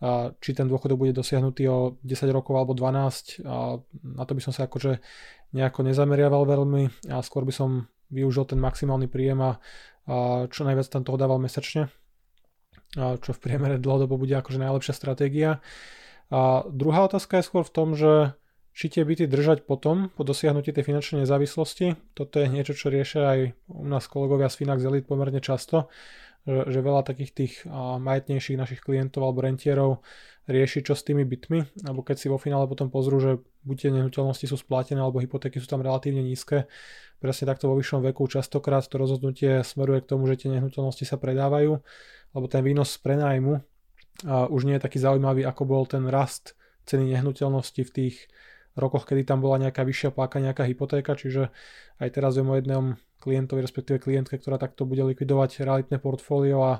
a 0.04 0.36
či 0.44 0.52
ten 0.52 0.68
dôchodok 0.68 1.00
bude 1.00 1.16
dosiahnutý 1.16 1.72
o 1.72 1.96
10 2.04 2.36
rokov 2.36 2.52
alebo 2.52 2.76
12 2.76 3.48
a 3.48 3.80
na 4.04 4.24
to 4.28 4.32
by 4.36 4.44
som 4.44 4.52
sa 4.52 4.68
akože 4.68 5.00
nejako 5.56 5.80
nezameriaval 5.80 6.44
veľmi 6.44 7.08
a 7.08 7.24
skôr 7.24 7.48
by 7.48 7.52
som 7.56 7.88
využil 8.12 8.44
ten 8.44 8.60
maximálny 8.60 9.08
príjem 9.08 9.40
a, 9.40 9.56
čo 10.52 10.68
najviac 10.68 10.88
tam 10.92 11.00
toho 11.00 11.16
dával 11.16 11.40
mesačne 11.40 11.88
a 12.98 13.16
čo 13.22 13.32
v 13.32 13.40
priemere 13.40 13.80
dlhodobo 13.80 14.18
bude 14.18 14.34
akože 14.34 14.58
najlepšia 14.58 14.94
stratégia. 14.94 15.62
A 16.30 16.66
druhá 16.66 17.06
otázka 17.06 17.38
je 17.38 17.46
skôr 17.46 17.62
v 17.62 17.74
tom, 17.74 17.94
že 17.94 18.34
či 18.80 18.88
tie 18.88 19.04
byty 19.04 19.28
držať 19.28 19.68
potom, 19.68 20.08
po 20.16 20.24
dosiahnutí 20.24 20.72
tej 20.72 20.88
finančnej 20.88 21.28
nezávislosti. 21.28 22.00
Toto 22.16 22.40
je 22.40 22.48
niečo, 22.48 22.72
čo 22.72 22.88
riešia 22.88 23.28
aj 23.28 23.40
u 23.76 23.84
nás 23.84 24.08
kolegovia 24.08 24.48
z 24.48 24.64
Finax 24.64 24.80
Elite 24.80 25.04
pomerne 25.04 25.44
často, 25.44 25.92
že, 26.48 26.80
veľa 26.80 27.04
takých 27.04 27.32
tých 27.36 27.52
majetnejších 28.00 28.56
našich 28.56 28.80
klientov 28.80 29.28
alebo 29.28 29.44
rentierov 29.44 30.00
rieši, 30.48 30.80
čo 30.80 30.96
s 30.96 31.04
tými 31.04 31.28
bytmi, 31.28 31.84
alebo 31.84 32.00
keď 32.00 32.16
si 32.16 32.32
vo 32.32 32.40
finále 32.40 32.64
potom 32.64 32.88
pozrú, 32.88 33.20
že 33.20 33.44
buď 33.68 33.76
tie 33.76 33.90
nehnuteľnosti 34.00 34.48
sú 34.48 34.56
splatené, 34.56 35.04
alebo 35.04 35.20
hypotéky 35.20 35.60
sú 35.60 35.68
tam 35.68 35.84
relatívne 35.84 36.24
nízke, 36.24 36.64
presne 37.20 37.52
takto 37.52 37.68
vo 37.68 37.76
vyššom 37.76 38.00
veku 38.00 38.24
častokrát 38.32 38.80
to 38.88 38.96
rozhodnutie 38.96 39.60
smeruje 39.60 40.00
k 40.00 40.16
tomu, 40.16 40.24
že 40.24 40.40
tie 40.40 40.48
nehnuteľnosti 40.56 41.04
sa 41.04 41.20
predávajú, 41.20 41.84
alebo 42.32 42.46
ten 42.48 42.64
výnos 42.64 42.96
z 42.96 42.98
prenájmu 43.04 43.60
už 44.24 44.64
nie 44.64 44.80
je 44.80 44.82
taký 44.88 44.96
zaujímavý, 44.96 45.44
ako 45.44 45.68
bol 45.68 45.84
ten 45.84 46.08
rast 46.08 46.56
ceny 46.88 47.12
nehnuteľnosti 47.12 47.84
v 47.84 47.92
tých 47.92 48.16
rokoch, 48.78 49.06
kedy 49.06 49.26
tam 49.26 49.42
bola 49.42 49.58
nejaká 49.58 49.82
vyššia 49.82 50.10
páka, 50.14 50.38
nejaká 50.38 50.66
hypotéka, 50.66 51.18
čiže 51.18 51.50
aj 51.98 52.08
teraz 52.14 52.38
viem 52.38 52.50
o 52.50 52.56
jednom 52.58 52.84
klientovi, 53.20 53.60
respektíve 53.60 54.00
klientke, 54.00 54.38
ktorá 54.38 54.56
takto 54.56 54.86
bude 54.86 55.04
likvidovať 55.04 55.66
realitné 55.66 55.98
portfólio 56.00 56.58
a 56.62 56.74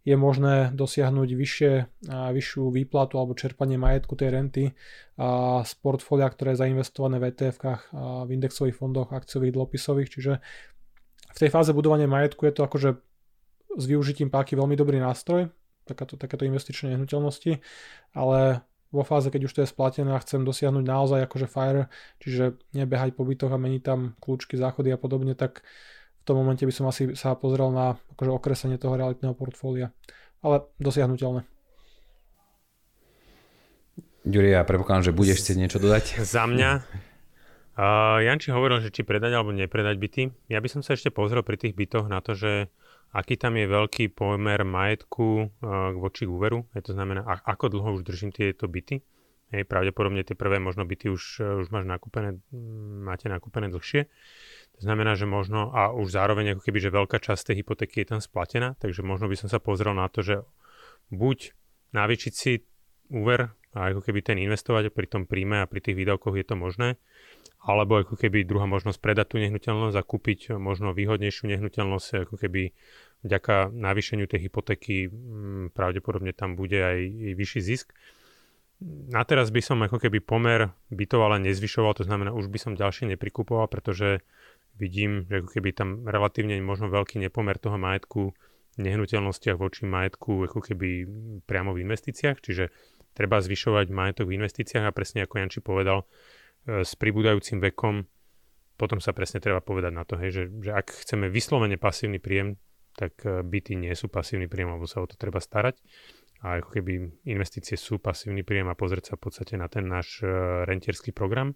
je 0.00 0.16
možné 0.16 0.72
dosiahnuť 0.72 1.28
vyššie, 1.28 1.72
vyššiu 2.08 2.72
výplatu 2.72 3.20
alebo 3.20 3.36
čerpanie 3.36 3.76
majetku 3.76 4.16
tej 4.16 4.28
renty 4.32 4.64
a 5.20 5.60
z 5.60 5.72
portfólia, 5.76 6.24
ktoré 6.24 6.56
je 6.56 6.64
zainvestované 6.64 7.20
v 7.20 7.28
etf 7.28 7.60
v 8.24 8.30
indexových 8.32 8.80
fondoch, 8.80 9.12
akciových, 9.12 9.52
dlhopisových, 9.52 10.08
čiže 10.08 10.32
v 11.30 11.38
tej 11.38 11.50
fáze 11.52 11.70
budovania 11.76 12.08
majetku 12.08 12.48
je 12.48 12.54
to 12.56 12.64
akože 12.64 12.96
s 13.76 13.84
využitím 13.86 14.32
páky 14.32 14.56
veľmi 14.56 14.74
dobrý 14.74 14.98
nástroj, 14.98 15.52
takáto, 15.84 16.16
takéto 16.16 16.48
investičné 16.48 16.96
nehnuteľnosti, 16.96 17.60
ale 18.16 18.64
vo 18.90 19.02
fáze, 19.06 19.30
keď 19.30 19.46
už 19.46 19.52
to 19.54 19.62
je 19.62 19.70
splatené 19.70 20.10
a 20.10 20.22
chcem 20.22 20.42
dosiahnuť 20.42 20.84
naozaj 20.84 21.20
akože 21.30 21.46
fire, 21.46 21.86
čiže 22.18 22.58
nebehať 22.74 23.14
po 23.14 23.22
bytoch 23.22 23.54
a 23.54 23.58
meniť 23.58 23.82
tam 23.82 24.18
kľúčky, 24.18 24.58
záchody 24.58 24.90
a 24.90 24.98
podobne, 24.98 25.38
tak 25.38 25.62
v 26.20 26.22
tom 26.26 26.42
momente 26.42 26.66
by 26.66 26.74
som 26.74 26.90
asi 26.90 27.14
sa 27.14 27.38
pozrel 27.38 27.70
na 27.70 27.96
akože 28.18 28.30
okresanie 28.34 28.76
toho 28.76 28.98
realitného 28.98 29.32
portfólia. 29.32 29.94
Ale 30.42 30.66
dosiahnutelné. 30.82 31.46
Ďuri, 34.20 34.52
ja 34.52 34.66
predpokladám, 34.68 35.10
že 35.10 35.16
budeš 35.16 35.40
chcieť 35.40 35.56
niečo 35.56 35.78
dodať. 35.80 36.20
Za 36.20 36.44
mňa 36.44 36.70
Uh, 37.80 38.20
Janči 38.20 38.52
hovoril, 38.52 38.84
že 38.84 38.92
či 38.92 39.08
predať 39.08 39.32
alebo 39.32 39.56
nepredať 39.56 39.96
byty. 39.96 40.22
Ja 40.52 40.60
by 40.60 40.68
som 40.68 40.84
sa 40.84 41.00
ešte 41.00 41.08
pozrel 41.08 41.40
pri 41.40 41.56
tých 41.56 41.72
bytoch 41.72 42.12
na 42.12 42.20
to, 42.20 42.36
že 42.36 42.68
aký 43.10 43.34
tam 43.36 43.58
je 43.58 43.66
veľký 43.66 44.14
pomer 44.14 44.62
majetku 44.62 45.26
uh, 45.46 45.90
voči 45.98 46.26
úveru, 46.26 46.66
je 46.74 46.82
to 46.82 46.92
znamená, 46.94 47.26
ako 47.26 47.70
dlho 47.70 47.98
už 47.98 48.02
držím 48.06 48.30
tieto 48.30 48.70
byty. 48.70 49.02
Hej, 49.50 49.66
pravdepodobne 49.66 50.22
tie 50.22 50.38
prvé 50.38 50.62
možno 50.62 50.86
byty 50.86 51.10
už, 51.10 51.42
uh, 51.42 51.58
už 51.58 51.74
máš 51.74 51.82
nakúpené, 51.82 52.38
máte 53.02 53.26
nakúpené 53.26 53.66
dlhšie. 53.66 54.06
To 54.78 54.80
znamená, 54.86 55.18
že 55.18 55.26
možno, 55.26 55.74
a 55.74 55.90
už 55.90 56.14
zároveň 56.14 56.54
ako 56.54 56.62
keby, 56.62 56.78
že 56.78 56.94
veľká 56.94 57.18
časť 57.18 57.50
tej 57.50 57.66
hypotéky 57.66 58.06
je 58.06 58.14
tam 58.14 58.20
splatená, 58.22 58.78
takže 58.78 59.02
možno 59.02 59.26
by 59.26 59.34
som 59.34 59.50
sa 59.50 59.58
pozrel 59.58 59.92
na 59.92 60.06
to, 60.06 60.22
že 60.22 60.46
buď 61.10 61.52
navýšiť 61.90 62.32
si 62.32 62.62
úver 63.10 63.50
a 63.74 63.90
ako 63.90 64.02
keby 64.02 64.22
ten 64.22 64.38
investovať 64.38 64.94
pri 64.94 65.06
tom 65.06 65.22
príjme 65.26 65.62
a 65.62 65.66
pri 65.66 65.82
tých 65.82 65.98
výdavkoch 65.98 66.34
je 66.38 66.46
to 66.46 66.54
možné, 66.58 66.88
alebo 67.60 68.00
ako 68.00 68.16
keby 68.16 68.48
druhá 68.48 68.64
možnosť 68.64 68.98
predať 69.04 69.26
tú 69.32 69.36
nehnuteľnosť 69.36 69.96
a 69.96 70.06
kúpiť 70.06 70.56
možno 70.56 70.96
výhodnejšiu 70.96 71.44
nehnuteľnosť, 71.52 72.24
ako 72.24 72.40
keby 72.40 72.72
vďaka 73.20 73.68
navýšeniu 73.68 74.24
tej 74.24 74.48
hypotéky 74.48 75.12
mm, 75.12 75.76
pravdepodobne 75.76 76.32
tam 76.32 76.56
bude 76.56 76.80
aj 76.80 76.98
vyšší 77.36 77.60
zisk. 77.60 77.92
Na 79.12 79.28
teraz 79.28 79.52
by 79.52 79.60
som 79.60 79.76
ako 79.84 80.00
keby 80.00 80.24
pomer 80.24 80.72
bytov 80.88 81.20
ale 81.20 81.36
nezvyšoval, 81.44 82.00
to 82.00 82.08
znamená 82.08 82.32
už 82.32 82.48
by 82.48 82.56
som 82.56 82.72
ďalšie 82.80 83.12
neprikupoval, 83.12 83.68
pretože 83.68 84.24
vidím, 84.80 85.28
že 85.28 85.44
ako 85.44 85.48
keby 85.52 85.76
tam 85.76 86.08
relatívne 86.08 86.56
možno 86.64 86.88
veľký 86.88 87.20
nepomer 87.20 87.60
toho 87.60 87.76
majetku 87.76 88.32
v 88.32 88.78
nehnuteľnostiach 88.80 89.60
voči 89.60 89.84
majetku 89.84 90.48
ako 90.48 90.64
keby 90.64 91.04
priamo 91.44 91.76
v 91.76 91.84
investíciách, 91.84 92.40
čiže 92.40 92.72
treba 93.12 93.36
zvyšovať 93.44 93.92
majetok 93.92 94.32
v 94.32 94.40
investíciách 94.40 94.88
a 94.88 94.96
presne 94.96 95.28
ako 95.28 95.34
Janči 95.36 95.60
povedal, 95.60 96.08
s 96.70 96.92
pribúdajúcim 96.94 97.58
vekom, 97.58 98.06
potom 98.80 98.96
sa 98.96 99.12
presne 99.12 99.44
treba 99.44 99.60
povedať 99.60 99.92
na 99.92 100.08
to, 100.08 100.16
hej, 100.16 100.30
že, 100.32 100.44
že 100.64 100.70
ak 100.72 101.04
chceme 101.04 101.28
vyslovene 101.28 101.76
pasívny 101.76 102.16
príjem, 102.16 102.56
tak 102.96 103.12
e, 103.28 103.44
byty 103.44 103.76
nie 103.76 103.92
sú 103.92 104.08
pasívny 104.08 104.48
príjem, 104.48 104.72
alebo 104.72 104.88
sa 104.88 105.04
o 105.04 105.08
to 105.10 105.20
treba 105.20 105.36
starať. 105.36 105.76
A 106.40 106.56
ako 106.64 106.80
keby 106.80 106.92
investície 107.28 107.76
sú 107.76 108.00
pasívny 108.00 108.40
príjem 108.40 108.72
a 108.72 108.78
pozrieť 108.78 109.12
sa 109.12 109.14
v 109.20 109.28
podstate 109.28 109.60
na 109.60 109.68
ten 109.68 109.84
náš 109.84 110.24
uh, 110.24 110.64
rentierský 110.64 111.12
program. 111.12 111.52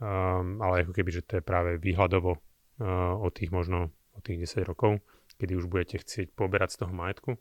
Um, 0.00 0.56
ale 0.64 0.88
ako 0.88 0.96
keby, 0.96 1.20
že 1.20 1.24
to 1.28 1.36
je 1.36 1.44
práve 1.44 1.76
výhľadovo 1.76 2.40
uh, 2.40 3.12
o 3.20 3.28
tých 3.28 3.52
možno 3.52 3.92
o 4.16 4.20
tých 4.24 4.48
10 4.48 4.72
rokov, 4.72 5.04
kedy 5.36 5.52
už 5.60 5.68
budete 5.68 6.00
chcieť 6.00 6.32
poberať 6.32 6.72
z 6.72 6.76
toho 6.80 6.92
majetku. 6.96 7.36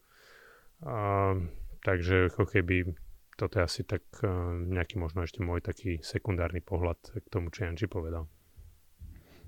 Uh, 0.84 1.48
takže 1.80 2.28
ako 2.36 2.44
keby 2.44 2.92
toto 3.36 3.60
je 3.60 3.64
asi 3.64 3.82
tak 3.84 4.04
uh, 4.24 4.56
nejaký 4.56 5.00
možno 5.00 5.24
ešte 5.24 5.44
môj 5.44 5.62
taký 5.62 6.00
sekundárny 6.00 6.64
pohľad 6.64 6.98
k 7.20 7.28
tomu, 7.28 7.52
čo 7.52 7.68
Janči 7.68 7.88
povedal. 7.92 8.28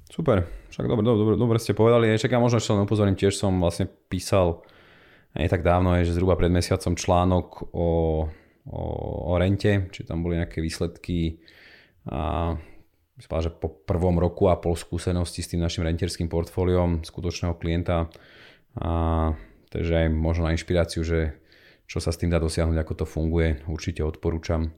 Super, 0.08 0.48
však 0.72 0.88
dobre, 0.88 1.04
dobre, 1.04 1.36
dobre 1.36 1.58
ste 1.60 1.76
povedali. 1.76 2.08
Ja 2.16 2.40
možno 2.40 2.64
ešte 2.64 2.72
len 2.72 2.88
upozorím, 2.88 3.20
tiež 3.20 3.36
som 3.36 3.60
vlastne 3.60 3.92
písal 4.08 4.64
nie 5.36 5.52
tak 5.52 5.62
dávno, 5.62 5.94
je, 6.00 6.10
že 6.10 6.18
zhruba 6.18 6.40
pred 6.40 6.50
mesiacom 6.50 6.98
článok 6.98 7.48
o, 7.76 7.88
o, 8.66 8.82
o 9.30 9.34
rente, 9.38 9.92
či 9.94 10.02
tam 10.08 10.26
boli 10.26 10.40
nejaké 10.40 10.64
výsledky 10.64 11.44
a 12.10 12.56
myslím, 13.20 13.44
že 13.46 13.52
po 13.54 13.70
prvom 13.70 14.18
roku 14.18 14.50
a 14.50 14.58
pol 14.58 14.74
skúsenosti 14.74 15.46
s 15.46 15.52
tým 15.54 15.62
našim 15.62 15.86
rentierským 15.86 16.32
portfóliom 16.32 17.06
skutočného 17.06 17.54
klienta 17.60 18.10
a 18.80 18.92
takže 19.70 20.06
aj 20.06 20.08
možno 20.16 20.48
na 20.48 20.56
inšpiráciu, 20.56 21.04
že 21.04 21.38
čo 21.88 22.04
sa 22.04 22.12
s 22.12 22.20
tým 22.20 22.30
dá 22.30 22.38
dosiahnuť, 22.38 22.78
ako 22.78 22.94
to 22.94 23.06
funguje, 23.08 23.64
určite 23.72 24.04
odporúčam. 24.04 24.76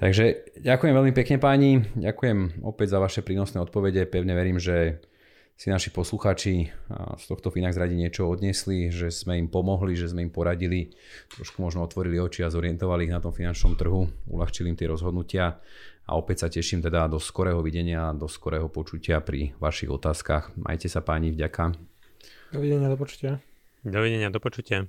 Takže 0.00 0.56
ďakujem 0.64 0.94
veľmi 0.94 1.12
pekne 1.12 1.36
páni, 1.36 1.84
ďakujem 1.92 2.64
opäť 2.64 2.96
za 2.96 2.98
vaše 2.98 3.20
prínosné 3.20 3.60
odpovede, 3.60 4.08
pevne 4.08 4.32
verím, 4.32 4.56
že 4.56 5.04
si 5.58 5.74
naši 5.74 5.90
posluchači 5.90 6.70
z 7.18 7.24
tohto 7.26 7.50
Finax 7.50 7.74
radi 7.74 7.98
niečo 7.98 8.30
odnesli, 8.30 8.94
že 8.94 9.10
sme 9.10 9.42
im 9.42 9.50
pomohli, 9.50 9.98
že 9.98 10.06
sme 10.06 10.22
im 10.22 10.30
poradili, 10.30 10.94
trošku 11.34 11.58
možno 11.58 11.82
otvorili 11.82 12.14
oči 12.22 12.46
a 12.46 12.52
zorientovali 12.54 13.10
ich 13.10 13.12
na 13.12 13.18
tom 13.18 13.34
finančnom 13.34 13.74
trhu, 13.74 14.06
uľahčili 14.30 14.70
im 14.70 14.78
tie 14.78 14.86
rozhodnutia 14.86 15.58
a 16.06 16.14
opäť 16.14 16.46
sa 16.46 16.48
teším 16.48 16.78
teda 16.78 17.10
do 17.10 17.18
skorého 17.18 17.58
videnia, 17.58 18.14
do 18.14 18.30
skorého 18.30 18.70
počutia 18.70 19.18
pri 19.18 19.58
vašich 19.58 19.90
otázkach. 19.90 20.54
Majte 20.54 20.86
sa 20.86 21.02
páni, 21.02 21.34
vďaka. 21.34 21.74
Dovidenia, 22.54 22.86
do 22.86 22.96
počutia. 22.96 23.42
Dovidenia, 23.82 24.30
do 24.30 24.38
počutia. 24.38 24.86